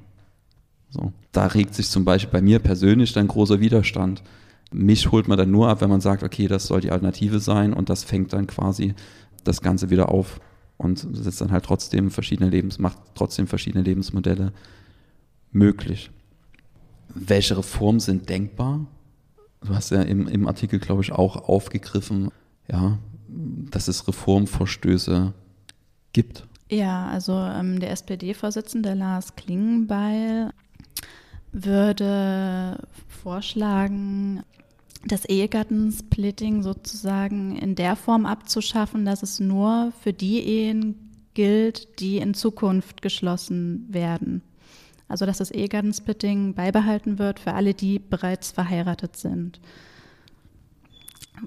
So. 0.89 1.13
Da 1.31 1.47
regt 1.47 1.75
sich 1.75 1.89
zum 1.89 2.05
Beispiel 2.05 2.31
bei 2.31 2.41
mir 2.41 2.59
persönlich 2.59 3.13
dann 3.13 3.27
großer 3.27 3.59
Widerstand. 3.59 4.23
Mich 4.71 5.11
holt 5.11 5.27
man 5.27 5.37
dann 5.37 5.51
nur 5.51 5.69
ab, 5.69 5.81
wenn 5.81 5.89
man 5.89 6.01
sagt, 6.01 6.23
okay, 6.23 6.47
das 6.47 6.65
soll 6.65 6.81
die 6.81 6.91
Alternative 6.91 7.39
sein 7.39 7.73
und 7.73 7.89
das 7.89 8.03
fängt 8.03 8.33
dann 8.33 8.47
quasi 8.47 8.95
das 9.43 9.61
Ganze 9.61 9.89
wieder 9.89 10.09
auf 10.09 10.39
und 10.77 11.07
setzt 11.11 11.41
dann 11.41 11.51
halt 11.51 11.65
trotzdem 11.65 12.09
verschiedene 12.11 12.49
Lebens, 12.49 12.79
macht 12.79 12.97
trotzdem 13.13 13.47
verschiedene 13.47 13.83
Lebensmodelle 13.83 14.53
möglich. 15.51 16.09
Welche 17.13 17.57
Reformen 17.57 17.99
sind 17.99 18.29
denkbar? 18.29 18.87
Du 19.65 19.75
hast 19.75 19.89
ja 19.91 20.01
im, 20.01 20.27
im 20.27 20.47
Artikel, 20.47 20.79
glaube 20.79 21.01
ich, 21.01 21.11
auch 21.11 21.49
aufgegriffen, 21.49 22.29
ja, 22.67 22.97
dass 23.27 23.87
es 23.87 24.07
Reformverstöße 24.07 25.33
gibt. 26.13 26.45
Ja, 26.69 27.07
also 27.07 27.33
ähm, 27.33 27.79
der 27.79 27.91
SPD-Vorsitzende 27.91 28.93
Lars 28.93 29.35
Klingenbeil 29.35 30.51
würde 31.51 32.79
vorschlagen, 33.07 34.43
das 35.05 35.25
Ehegattensplitting 35.25 36.63
sozusagen 36.63 37.57
in 37.57 37.75
der 37.75 37.95
Form 37.95 38.25
abzuschaffen, 38.25 39.05
dass 39.05 39.21
es 39.21 39.39
nur 39.39 39.91
für 40.01 40.13
die 40.13 40.39
Ehen 40.39 40.95
gilt, 41.33 41.99
die 41.99 42.17
in 42.17 42.33
Zukunft 42.33 43.01
geschlossen 43.01 43.85
werden. 43.89 44.41
Also 45.13 45.27
dass 45.27 45.37
das 45.37 45.51
Ehegattensplitting 45.51 46.55
beibehalten 46.55 47.19
wird 47.19 47.39
für 47.39 47.53
alle, 47.53 47.75
die 47.75 47.99
bereits 47.99 48.51
verheiratet 48.51 49.15
sind. 49.15 49.59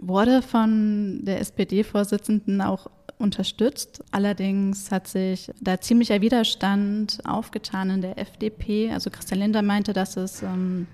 wurde 0.01 0.41
von 0.41 1.25
der 1.25 1.41
SPD-Vorsitzenden 1.41 2.61
auch 2.61 2.87
unterstützt. 3.19 4.05
Allerdings 4.13 4.93
hat 4.93 5.09
sich 5.09 5.51
da 5.61 5.81
ziemlicher 5.81 6.21
Widerstand 6.21 7.19
aufgetan 7.25 7.91
in 7.91 8.03
der 8.03 8.19
FDP. 8.21 8.93
Also 8.93 9.11
Christian 9.11 9.41
Linder 9.41 9.63
meinte, 9.63 9.93
dass 9.93 10.17
es 10.17 10.45
ähm, 10.45 10.87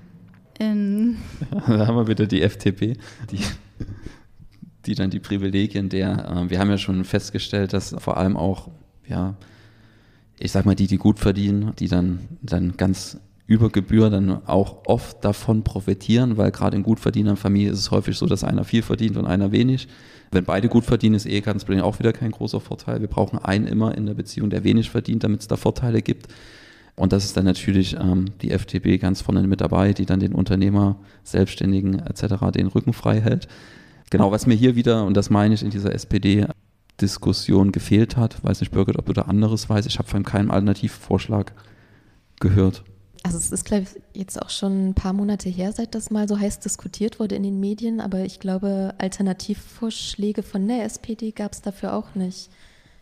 in. 0.59 1.19
da 1.51 1.87
haben 1.87 1.97
wir 1.97 2.09
wieder 2.09 2.27
die 2.27 2.41
FDP, 2.41 2.97
die, 3.31 3.41
die 4.87 4.95
dann 4.95 5.11
die 5.11 5.21
Privilegien 5.21 5.91
der. 5.91 6.27
Äh, 6.27 6.49
wir 6.49 6.59
haben 6.59 6.71
ja 6.71 6.79
schon 6.79 7.05
festgestellt, 7.05 7.75
dass 7.75 7.95
vor 7.99 8.17
allem 8.17 8.39
auch, 8.39 8.71
ja, 9.07 9.37
ich 10.39 10.53
sag 10.53 10.67
mal, 10.67 10.75
die, 10.75 10.87
die 10.87 10.99
gut 10.99 11.19
verdienen, 11.19 11.73
die 11.79 11.89
dann, 11.89 12.21
dann 12.43 12.77
ganz 12.77 13.19
über 13.47 13.71
Gebühr 13.71 14.09
dann 14.09 14.47
auch 14.47 14.87
oft 14.87 15.25
davon 15.25 15.63
profitieren, 15.63 16.37
weil 16.37 16.51
gerade 16.51 16.77
in 16.77 16.83
gut 16.83 17.01
verdienender 17.01 17.37
Familie 17.37 17.71
ist 17.71 17.79
es 17.79 17.91
häufig 17.91 18.17
so, 18.17 18.27
dass 18.27 18.45
einer 18.45 18.65
viel 18.65 18.83
verdient 18.83 19.17
und 19.17 19.27
einer 19.27 19.53
wenig. 19.53 19.89
Wenn 20.31 20.45
beide 20.45 20.69
gut 20.69 20.85
verdienen, 20.85 21.17
ist 21.17 21.27
Ehegattensplitting 21.27 21.83
auch 21.83 21.99
wieder 21.99 22.13
kein 22.13 22.31
großer 22.31 22.61
Vorteil. 22.61 23.01
Wir 23.01 23.09
brauchen 23.09 23.39
einen 23.39 23.67
immer 23.67 23.95
in 23.95 24.07
der 24.07 24.15
Beziehung, 24.15 24.49
der 24.49 24.65
wenig 24.65 24.89
verdient, 24.89 25.25
damit 25.25 25.41
es 25.43 25.49
da 25.49 25.57
Vorteile 25.57 26.01
gibt. 26.01 26.29
Und 26.95 27.13
das 27.13 27.25
ist 27.25 27.37
dann 27.37 27.45
natürlich 27.45 27.97
ähm, 27.99 28.27
die 28.41 28.51
FDP 28.51 28.99
ganz 28.99 29.21
vorne 29.21 29.47
mit 29.47 29.61
dabei, 29.61 29.93
die 29.93 30.07
dann 30.07 30.21
den 30.21 30.35
Unternehmer, 30.35 30.97
Selbstständigen 31.25 31.99
etc. 31.99 32.51
den 32.55 32.69
Rücken 32.69 32.93
frei 32.93 33.21
hält. 33.21 33.49
Genau, 34.11 34.31
was 34.31 34.47
mir 34.47 34.55
hier 34.55 34.77
wieder, 34.77 35.05
und 35.05 35.17
das 35.17 35.31
meine 35.31 35.55
ich 35.55 35.63
in 35.63 35.71
dieser 35.71 35.95
SPD-Diskussion 37.03 37.73
gefehlt 37.73 38.17
hat, 38.17 38.43
weiß 38.45 38.61
nicht, 38.61 38.73
Birgit, 38.73 38.99
ob 38.99 39.07
du 39.07 39.13
da 39.13 39.23
anderes 39.23 39.69
weißt, 39.69 39.87
ich 39.87 39.99
habe 39.99 40.09
von 40.09 40.25
keinem 40.25 40.51
Alternativvorschlag 40.51 41.53
gehört. 42.41 42.85
Also 43.25 43.39
es 43.39 43.53
ist, 43.53 43.65
glaube 43.65 43.85
ich, 43.85 44.19
jetzt 44.19 44.41
auch 44.41 44.51
schon 44.51 44.91
ein 44.91 44.95
paar 44.95 45.13
Monate 45.13 45.49
her, 45.49 45.73
seit 45.73 45.95
das 45.95 46.11
mal 46.11 46.27
so 46.27 46.39
heiß 46.39 46.59
diskutiert 46.59 47.21
wurde 47.21 47.37
in 47.37 47.45
den 47.45 47.61
Medien, 47.61 48.01
aber 48.01 48.21
ich 48.21 48.41
glaube, 48.41 48.95
Alternativvorschläge 48.99 50.43
von 50.43 50.67
der 50.67 50.85
SPD 50.85 51.31
gab 51.31 51.53
es 51.53 51.63
dafür 51.63 51.95
auch 51.95 52.15
nicht. 52.17 52.51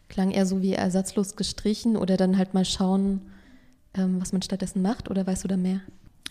Klang 0.08 0.30
eher 0.30 0.44
so 0.44 0.60
wie 0.60 0.74
ersatzlos 0.74 1.36
gestrichen 1.36 1.96
oder 1.96 2.16
dann 2.16 2.36
halt 2.36 2.52
mal 2.52 2.64
schauen, 2.66 3.22
ähm, 3.94 4.20
was 4.20 4.32
man 4.32 4.42
stattdessen 4.42 4.82
macht 4.82 5.10
oder 5.10 5.26
weißt 5.26 5.44
du 5.44 5.48
da 5.48 5.56
mehr? 5.56 5.80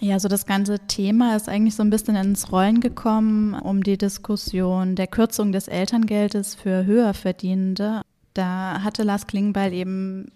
Ja, 0.02 0.18
so 0.18 0.30
das 0.30 0.46
ganze 0.46 0.80
Thema 0.80 1.36
ist 1.36 1.50
eigentlich 1.50 1.76
so 1.76 1.84
ein 1.84 1.90
bisschen 1.90 2.16
ins 2.16 2.54
Rollen 2.54 2.80
gekommen 2.80 3.54
um 3.54 3.84
die 3.84 3.98
Diskussion 3.98 4.96
der 4.96 5.08
Kürzung 5.08 5.52
des 5.52 5.68
Elterngeldes 5.68 6.56
für 6.56 6.86
Höherverdienende. 6.86 8.02
Da 8.34 8.82
hatte 8.82 9.04
Lars 9.04 9.28
Klingbeil 9.28 9.74
eben 9.74 10.32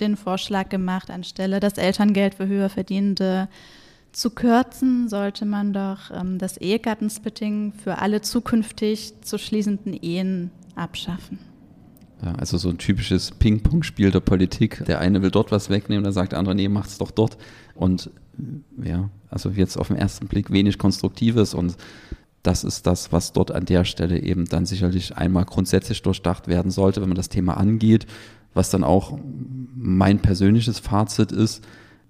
den 0.00 0.16
Vorschlag 0.16 0.68
gemacht, 0.70 1.10
anstelle 1.10 1.60
das 1.60 1.74
Elterngeld 1.74 2.34
für 2.34 2.48
Höherverdienende 2.48 3.48
zu 4.10 4.30
kürzen, 4.30 5.08
sollte 5.08 5.44
man 5.46 5.72
doch 5.72 6.10
ähm, 6.10 6.38
das 6.38 6.56
Ehegattensplitting 6.56 7.72
für 7.72 7.98
alle 7.98 8.22
zukünftig 8.22 9.14
zu 9.20 9.38
schließenden 9.38 9.92
Ehen 9.92 10.50
abschaffen. 10.74 11.38
Ja, 12.24 12.34
also 12.34 12.56
so 12.56 12.70
ein 12.70 12.78
typisches 12.78 13.30
Ping-Pong-Spiel 13.30 14.10
der 14.10 14.20
Politik. 14.20 14.84
Der 14.86 15.00
eine 15.00 15.20
will 15.20 15.30
dort 15.30 15.52
was 15.52 15.68
wegnehmen, 15.68 16.02
dann 16.02 16.14
sagt 16.14 16.32
der 16.32 16.38
andere, 16.38 16.54
nee, 16.54 16.68
macht's 16.68 16.98
doch 16.98 17.10
dort. 17.10 17.36
Und 17.74 18.10
ja, 18.82 19.10
also 19.30 19.50
jetzt 19.50 19.76
auf 19.76 19.88
den 19.88 19.96
ersten 19.96 20.26
Blick 20.26 20.50
wenig 20.50 20.78
Konstruktives 20.78 21.54
und 21.54 21.76
das 22.42 22.62
ist 22.62 22.86
das, 22.86 23.10
was 23.12 23.32
dort 23.32 23.50
an 23.50 23.64
der 23.64 23.84
Stelle 23.84 24.20
eben 24.20 24.44
dann 24.44 24.66
sicherlich 24.66 25.16
einmal 25.16 25.44
grundsätzlich 25.44 26.02
durchdacht 26.02 26.46
werden 26.46 26.70
sollte, 26.70 27.00
wenn 27.00 27.08
man 27.08 27.16
das 27.16 27.28
Thema 27.28 27.56
angeht 27.56 28.06
was 28.56 28.70
dann 28.70 28.82
auch 28.82 29.18
mein 29.76 30.20
persönliches 30.20 30.78
Fazit 30.78 31.30
ist. 31.30 31.62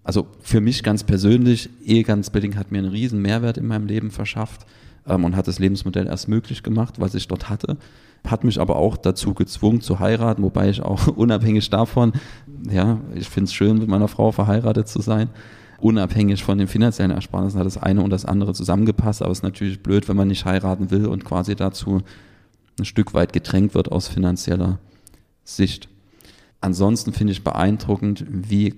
Also 0.05 0.29
für 0.41 0.61
mich 0.61 0.85
ganz 0.85 1.03
persönlich, 1.03 1.69
Ehegattensplitting 1.85 2.57
hat 2.57 2.71
mir 2.71 2.79
einen 2.79 2.89
riesen 2.89 3.21
Mehrwert 3.21 3.59
in 3.59 3.67
meinem 3.67 3.87
Leben 3.87 4.13
verschafft 4.13 4.65
ähm, 5.07 5.25
und 5.25 5.35
hat 5.35 5.49
das 5.49 5.59
Lebensmodell 5.59 6.07
erst 6.07 6.29
möglich 6.29 6.63
gemacht, 6.63 7.01
was 7.01 7.17
ich 7.17 7.27
dort 7.27 7.51
hatte. 7.51 7.77
Hat 8.25 8.45
mich 8.45 8.61
aber 8.61 8.77
auch 8.77 8.97
dazu 8.97 9.35
gezwungen 9.35 9.81
zu 9.81 9.99
heiraten, 9.99 10.45
wobei 10.45 10.71
ich 10.71 10.81
auch 10.81 11.09
unabhängig 11.17 11.69
davon, 11.69 12.13
ja, 12.71 13.01
ich 13.17 13.29
finde 13.29 13.49
es 13.49 13.53
schön, 13.53 13.79
mit 13.79 13.89
meiner 13.89 14.09
Frau 14.09 14.31
verheiratet 14.31 14.87
zu 14.87 15.01
sein. 15.01 15.29
Unabhängig 15.79 16.43
von 16.43 16.59
den 16.59 16.69
finanziellen 16.69 17.11
Ersparnissen 17.11 17.59
hat 17.59 17.67
das 17.67 17.77
eine 17.77 18.03
und 18.03 18.11
das 18.11 18.25
andere 18.25 18.55
zusammengepasst, 18.55 19.23
aber 19.23 19.33
es 19.33 19.39
ist 19.39 19.43
natürlich 19.43 19.83
blöd, 19.83 20.09
wenn 20.09 20.17
man 20.17 20.29
nicht 20.29 20.45
heiraten 20.45 20.91
will 20.91 21.07
und 21.07 21.25
quasi 21.25 21.55
dazu 21.55 22.03
ein 22.79 22.85
Stück 22.85 23.15
weit 23.15 23.33
gedrängt 23.33 23.75
wird 23.75 23.93
aus 23.93 24.09
finanzieller 24.09 24.79
Sicht. 25.45 25.89
Ansonsten 26.61 27.13
finde 27.13 27.33
ich 27.33 27.45
beeindruckend, 27.45 28.25
wie 28.29 28.75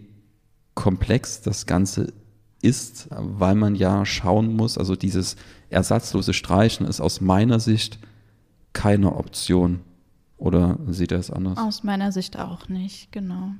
komplex 0.75 1.41
das 1.41 1.67
Ganze 1.67 2.13
ist, 2.61 3.09
weil 3.11 3.55
man 3.55 3.75
ja 3.75 4.05
schauen 4.05 4.55
muss, 4.55 4.79
also 4.79 4.97
dieses 4.97 5.37
ersatzlose 5.71 6.33
Streichen 6.33 6.87
ist 6.87 7.01
aus 7.01 7.21
meiner 7.21 7.61
Sicht 7.61 7.99
keine 8.73 9.15
Option. 9.15 9.81
Oder 10.37 10.79
sieht 10.89 11.11
er 11.11 11.19
es 11.19 11.31
anders? 11.31 11.59
Aus 11.59 11.83
meiner 11.83 12.13
Sicht 12.13 12.39
auch 12.39 12.69
nicht, 12.69 13.11
genau. 13.11 13.51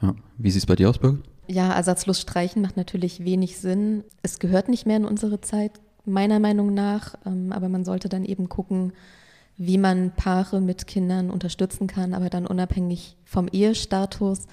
Ja. 0.00 0.14
Wie 0.38 0.50
sieht 0.50 0.62
es 0.62 0.66
bei 0.66 0.76
dir 0.76 0.88
aus, 0.88 0.98
Birgit? 0.98 1.24
Ja, 1.50 1.72
ersatzlos 1.72 2.20
streichen 2.20 2.62
macht 2.62 2.76
natürlich 2.76 3.24
wenig 3.24 3.58
Sinn. 3.58 4.04
Es 4.22 4.38
gehört 4.38 4.68
nicht 4.68 4.86
mehr 4.86 4.98
in 4.98 5.04
unsere 5.04 5.40
Zeit, 5.40 5.72
meiner 6.04 6.38
Meinung 6.38 6.74
nach. 6.74 7.16
Ähm, 7.26 7.52
aber 7.52 7.68
man 7.68 7.84
sollte 7.84 8.08
dann 8.08 8.24
eben 8.24 8.48
gucken, 8.48 8.92
wie 9.56 9.76
man 9.76 10.12
Paare 10.14 10.60
mit 10.60 10.86
Kindern 10.86 11.28
unterstützen 11.28 11.88
kann, 11.88 12.14
aber 12.14 12.30
dann 12.30 12.46
unabhängig 12.46 13.16
vom 13.24 13.48
Ehestatus, 13.48 14.46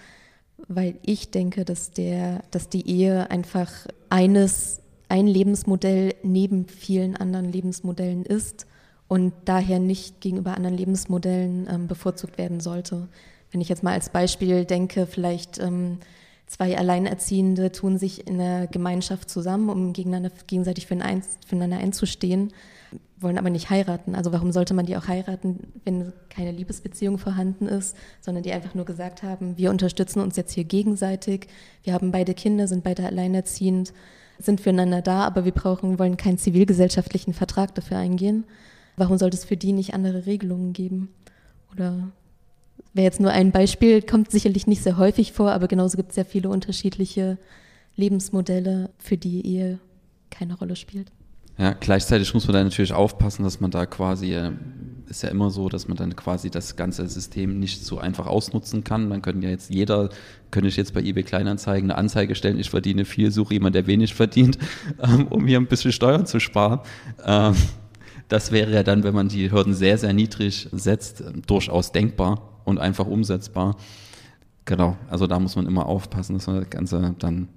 weil 0.67 0.97
ich 1.03 1.29
denke, 1.29 1.65
dass 1.65 1.91
der, 1.91 2.41
dass 2.49 2.67
die 2.67 2.89
Ehe 2.89 3.29
einfach 3.29 3.71
eines, 4.09 4.81
ein 5.07 5.27
Lebensmodell 5.27 6.15
neben 6.23 6.65
vielen 6.65 7.15
anderen 7.15 7.51
Lebensmodellen 7.51 8.25
ist 8.25 8.65
und 9.07 9.33
daher 9.45 9.77
nicht 9.77 10.19
gegenüber 10.19 10.55
anderen 10.55 10.75
Lebensmodellen 10.75 11.67
ähm, 11.69 11.87
bevorzugt 11.87 12.39
werden 12.39 12.59
sollte. 12.59 13.07
Wenn 13.51 13.61
ich 13.61 13.69
jetzt 13.69 13.83
mal 13.83 13.93
als 13.93 14.09
Beispiel 14.09 14.65
denke, 14.65 15.05
vielleicht 15.05 15.59
ähm, 15.59 15.99
zwei 16.47 16.77
Alleinerziehende 16.77 17.71
tun 17.71 17.97
sich 17.97 18.27
in 18.27 18.39
der 18.39 18.67
Gemeinschaft 18.67 19.29
zusammen, 19.29 19.69
um 19.69 19.93
gegenseitig 19.93 20.87
füreinander 20.87 21.77
einzustehen 21.77 22.51
wollen 23.19 23.37
aber 23.37 23.49
nicht 23.49 23.69
heiraten. 23.69 24.15
Also 24.15 24.31
warum 24.31 24.51
sollte 24.51 24.73
man 24.73 24.85
die 24.85 24.95
auch 24.95 25.07
heiraten, 25.07 25.71
wenn 25.83 26.13
keine 26.29 26.51
Liebesbeziehung 26.51 27.17
vorhanden 27.17 27.67
ist, 27.67 27.97
sondern 28.21 28.43
die 28.43 28.51
einfach 28.51 28.75
nur 28.75 28.85
gesagt 28.85 29.23
haben, 29.23 29.57
wir 29.57 29.69
unterstützen 29.69 30.21
uns 30.21 30.35
jetzt 30.35 30.53
hier 30.53 30.63
gegenseitig, 30.63 31.47
wir 31.83 31.93
haben 31.93 32.11
beide 32.11 32.33
Kinder, 32.33 32.67
sind 32.67 32.83
beide 32.83 33.05
alleinerziehend, 33.05 33.93
sind 34.39 34.61
füreinander 34.61 35.01
da, 35.01 35.23
aber 35.23 35.45
wir 35.45 35.51
brauchen, 35.51 35.97
wollen 35.97 36.17
keinen 36.17 36.37
zivilgesellschaftlichen 36.37 37.33
Vertrag 37.33 37.73
dafür 37.73 37.97
eingehen. 37.97 38.45
Warum 38.95 39.17
sollte 39.17 39.37
es 39.37 39.45
für 39.45 39.57
die 39.57 39.73
nicht 39.73 39.93
andere 39.93 40.25
Regelungen 40.25 40.73
geben? 40.73 41.09
Oder 41.73 42.11
wäre 42.93 43.05
jetzt 43.05 43.19
nur 43.19 43.31
ein 43.31 43.51
Beispiel, 43.51 44.01
kommt 44.01 44.31
sicherlich 44.31 44.67
nicht 44.67 44.83
sehr 44.83 44.97
häufig 44.97 45.31
vor, 45.31 45.51
aber 45.51 45.67
genauso 45.67 45.97
gibt 45.97 46.09
es 46.09 46.15
sehr 46.15 46.25
viele 46.25 46.49
unterschiedliche 46.49 47.37
Lebensmodelle, 47.95 48.89
für 48.97 49.17
die 49.17 49.45
Ehe 49.45 49.79
keine 50.29 50.55
Rolle 50.55 50.75
spielt. 50.75 51.11
Ja, 51.57 51.73
gleichzeitig 51.73 52.33
muss 52.35 52.45
man 52.45 52.53
da 52.53 52.63
natürlich 52.63 52.93
aufpassen, 52.93 53.43
dass 53.43 53.59
man 53.59 53.71
da 53.71 53.87
quasi, 53.87 54.33
äh, 54.33 54.51
ist 55.09 55.23
ja 55.23 55.29
immer 55.29 55.49
so, 55.49 55.69
dass 55.69 55.87
man 55.87 55.97
dann 55.97 56.15
quasi 56.15 56.51
das 56.51 56.75
ganze 56.75 57.07
System 57.07 57.59
nicht 57.59 57.83
so 57.83 57.97
einfach 57.97 58.27
ausnutzen 58.27 58.83
kann. 58.83 59.07
Man 59.07 59.23
könnte 59.23 59.45
ja 59.45 59.51
jetzt 59.51 59.71
jeder, 59.71 60.09
könnte 60.51 60.67
ich 60.67 60.75
jetzt 60.75 60.93
bei 60.93 61.01
eBay 61.01 61.23
Kleinanzeigen 61.23 61.89
eine 61.89 61.97
Anzeige 61.97 62.35
stellen, 62.35 62.59
ich 62.59 62.69
verdiene 62.69 63.05
viel, 63.05 63.31
suche 63.31 63.55
jemand, 63.55 63.73
der 63.75 63.87
wenig 63.87 64.13
verdient, 64.13 64.59
ähm, 65.01 65.27
um 65.29 65.47
hier 65.47 65.59
ein 65.59 65.67
bisschen 65.67 65.91
Steuern 65.91 66.27
zu 66.27 66.39
sparen. 66.39 66.81
Ähm, 67.25 67.55
das 68.27 68.51
wäre 68.51 68.71
ja 68.71 68.83
dann, 68.83 69.03
wenn 69.03 69.15
man 69.15 69.29
die 69.29 69.49
Hürden 69.49 69.73
sehr, 69.73 69.97
sehr 69.97 70.13
niedrig 70.13 70.67
setzt, 70.71 71.23
durchaus 71.47 71.91
denkbar 71.91 72.56
und 72.67 72.79
einfach 72.79 73.07
umsetzbar. 73.07 73.77
Genau, 74.65 74.97
also 75.09 75.25
da 75.25 75.39
muss 75.39 75.55
man 75.55 75.65
immer 75.65 75.85
aufpassen, 75.85 76.33
dass 76.33 76.47
man 76.47 76.59
das 76.59 76.69
Ganze 76.69 77.15
dann 77.17 77.47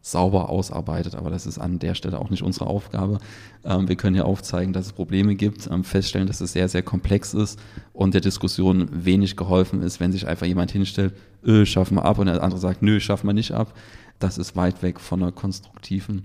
sauber 0.00 0.48
ausarbeitet. 0.48 1.16
Aber 1.16 1.28
das 1.28 1.44
ist 1.44 1.58
an 1.58 1.80
der 1.80 1.94
Stelle 1.94 2.20
auch 2.20 2.30
nicht 2.30 2.44
unsere 2.44 2.68
Aufgabe. 2.68 3.18
Ähm, 3.64 3.88
wir 3.88 3.96
können 3.96 4.14
ja 4.14 4.22
aufzeigen, 4.22 4.72
dass 4.72 4.86
es 4.86 4.92
Probleme 4.92 5.34
gibt, 5.34 5.68
ähm, 5.70 5.82
feststellen, 5.82 6.28
dass 6.28 6.40
es 6.40 6.52
sehr, 6.52 6.68
sehr 6.68 6.82
komplex 6.82 7.34
ist 7.34 7.58
und 7.92 8.14
der 8.14 8.20
Diskussion 8.20 8.88
wenig 8.92 9.36
geholfen 9.36 9.82
ist, 9.82 9.98
wenn 9.98 10.12
sich 10.12 10.28
einfach 10.28 10.46
jemand 10.46 10.70
hinstellt, 10.70 11.14
öh, 11.44 11.66
schaffen 11.66 11.96
wir 11.96 12.04
ab 12.04 12.18
und 12.18 12.26
der 12.26 12.40
andere 12.40 12.60
sagt, 12.60 12.80
nö, 12.80 13.00
schaffen 13.00 13.26
wir 13.26 13.34
nicht 13.34 13.50
ab. 13.52 13.74
Das 14.20 14.38
ist 14.38 14.54
weit 14.54 14.82
weg 14.82 15.00
von 15.00 15.20
einer 15.20 15.32
konstruktiven 15.32 16.22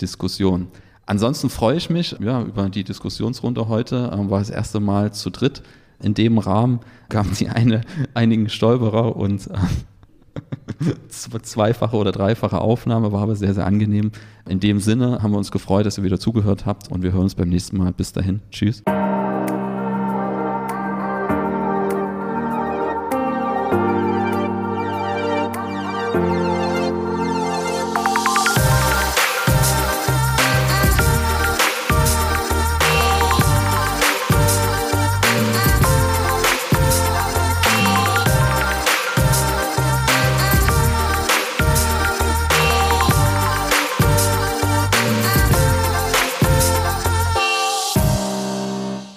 Diskussion. 0.00 0.68
Ansonsten 1.04 1.50
freue 1.50 1.76
ich 1.76 1.90
mich 1.90 2.16
ja, 2.18 2.42
über 2.42 2.70
die 2.70 2.82
Diskussionsrunde 2.82 3.68
heute. 3.68 4.10
Ähm, 4.14 4.30
war 4.30 4.38
das 4.38 4.50
erste 4.50 4.80
Mal 4.80 5.12
zu 5.12 5.28
dritt. 5.28 5.62
In 6.04 6.14
dem 6.14 6.38
Rahmen 6.38 6.80
gab 7.08 7.30
es 7.32 7.44
eine, 7.46 7.80
einigen 8.12 8.48
Stolperer 8.48 9.16
und 9.16 9.48
äh, 9.48 10.94
zweifache 11.08 11.96
oder 11.96 12.12
dreifache 12.12 12.60
Aufnahme, 12.60 13.12
war 13.12 13.22
aber 13.22 13.36
sehr, 13.36 13.54
sehr 13.54 13.66
angenehm. 13.66 14.12
In 14.48 14.60
dem 14.60 14.80
Sinne 14.80 15.22
haben 15.22 15.32
wir 15.32 15.38
uns 15.38 15.50
gefreut, 15.50 15.86
dass 15.86 15.96
ihr 15.96 16.04
wieder 16.04 16.20
zugehört 16.20 16.66
habt 16.66 16.90
und 16.90 17.02
wir 17.02 17.12
hören 17.12 17.22
uns 17.22 17.34
beim 17.34 17.48
nächsten 17.48 17.78
Mal. 17.78 17.92
Bis 17.92 18.12
dahin. 18.12 18.40
Tschüss. 18.50 18.82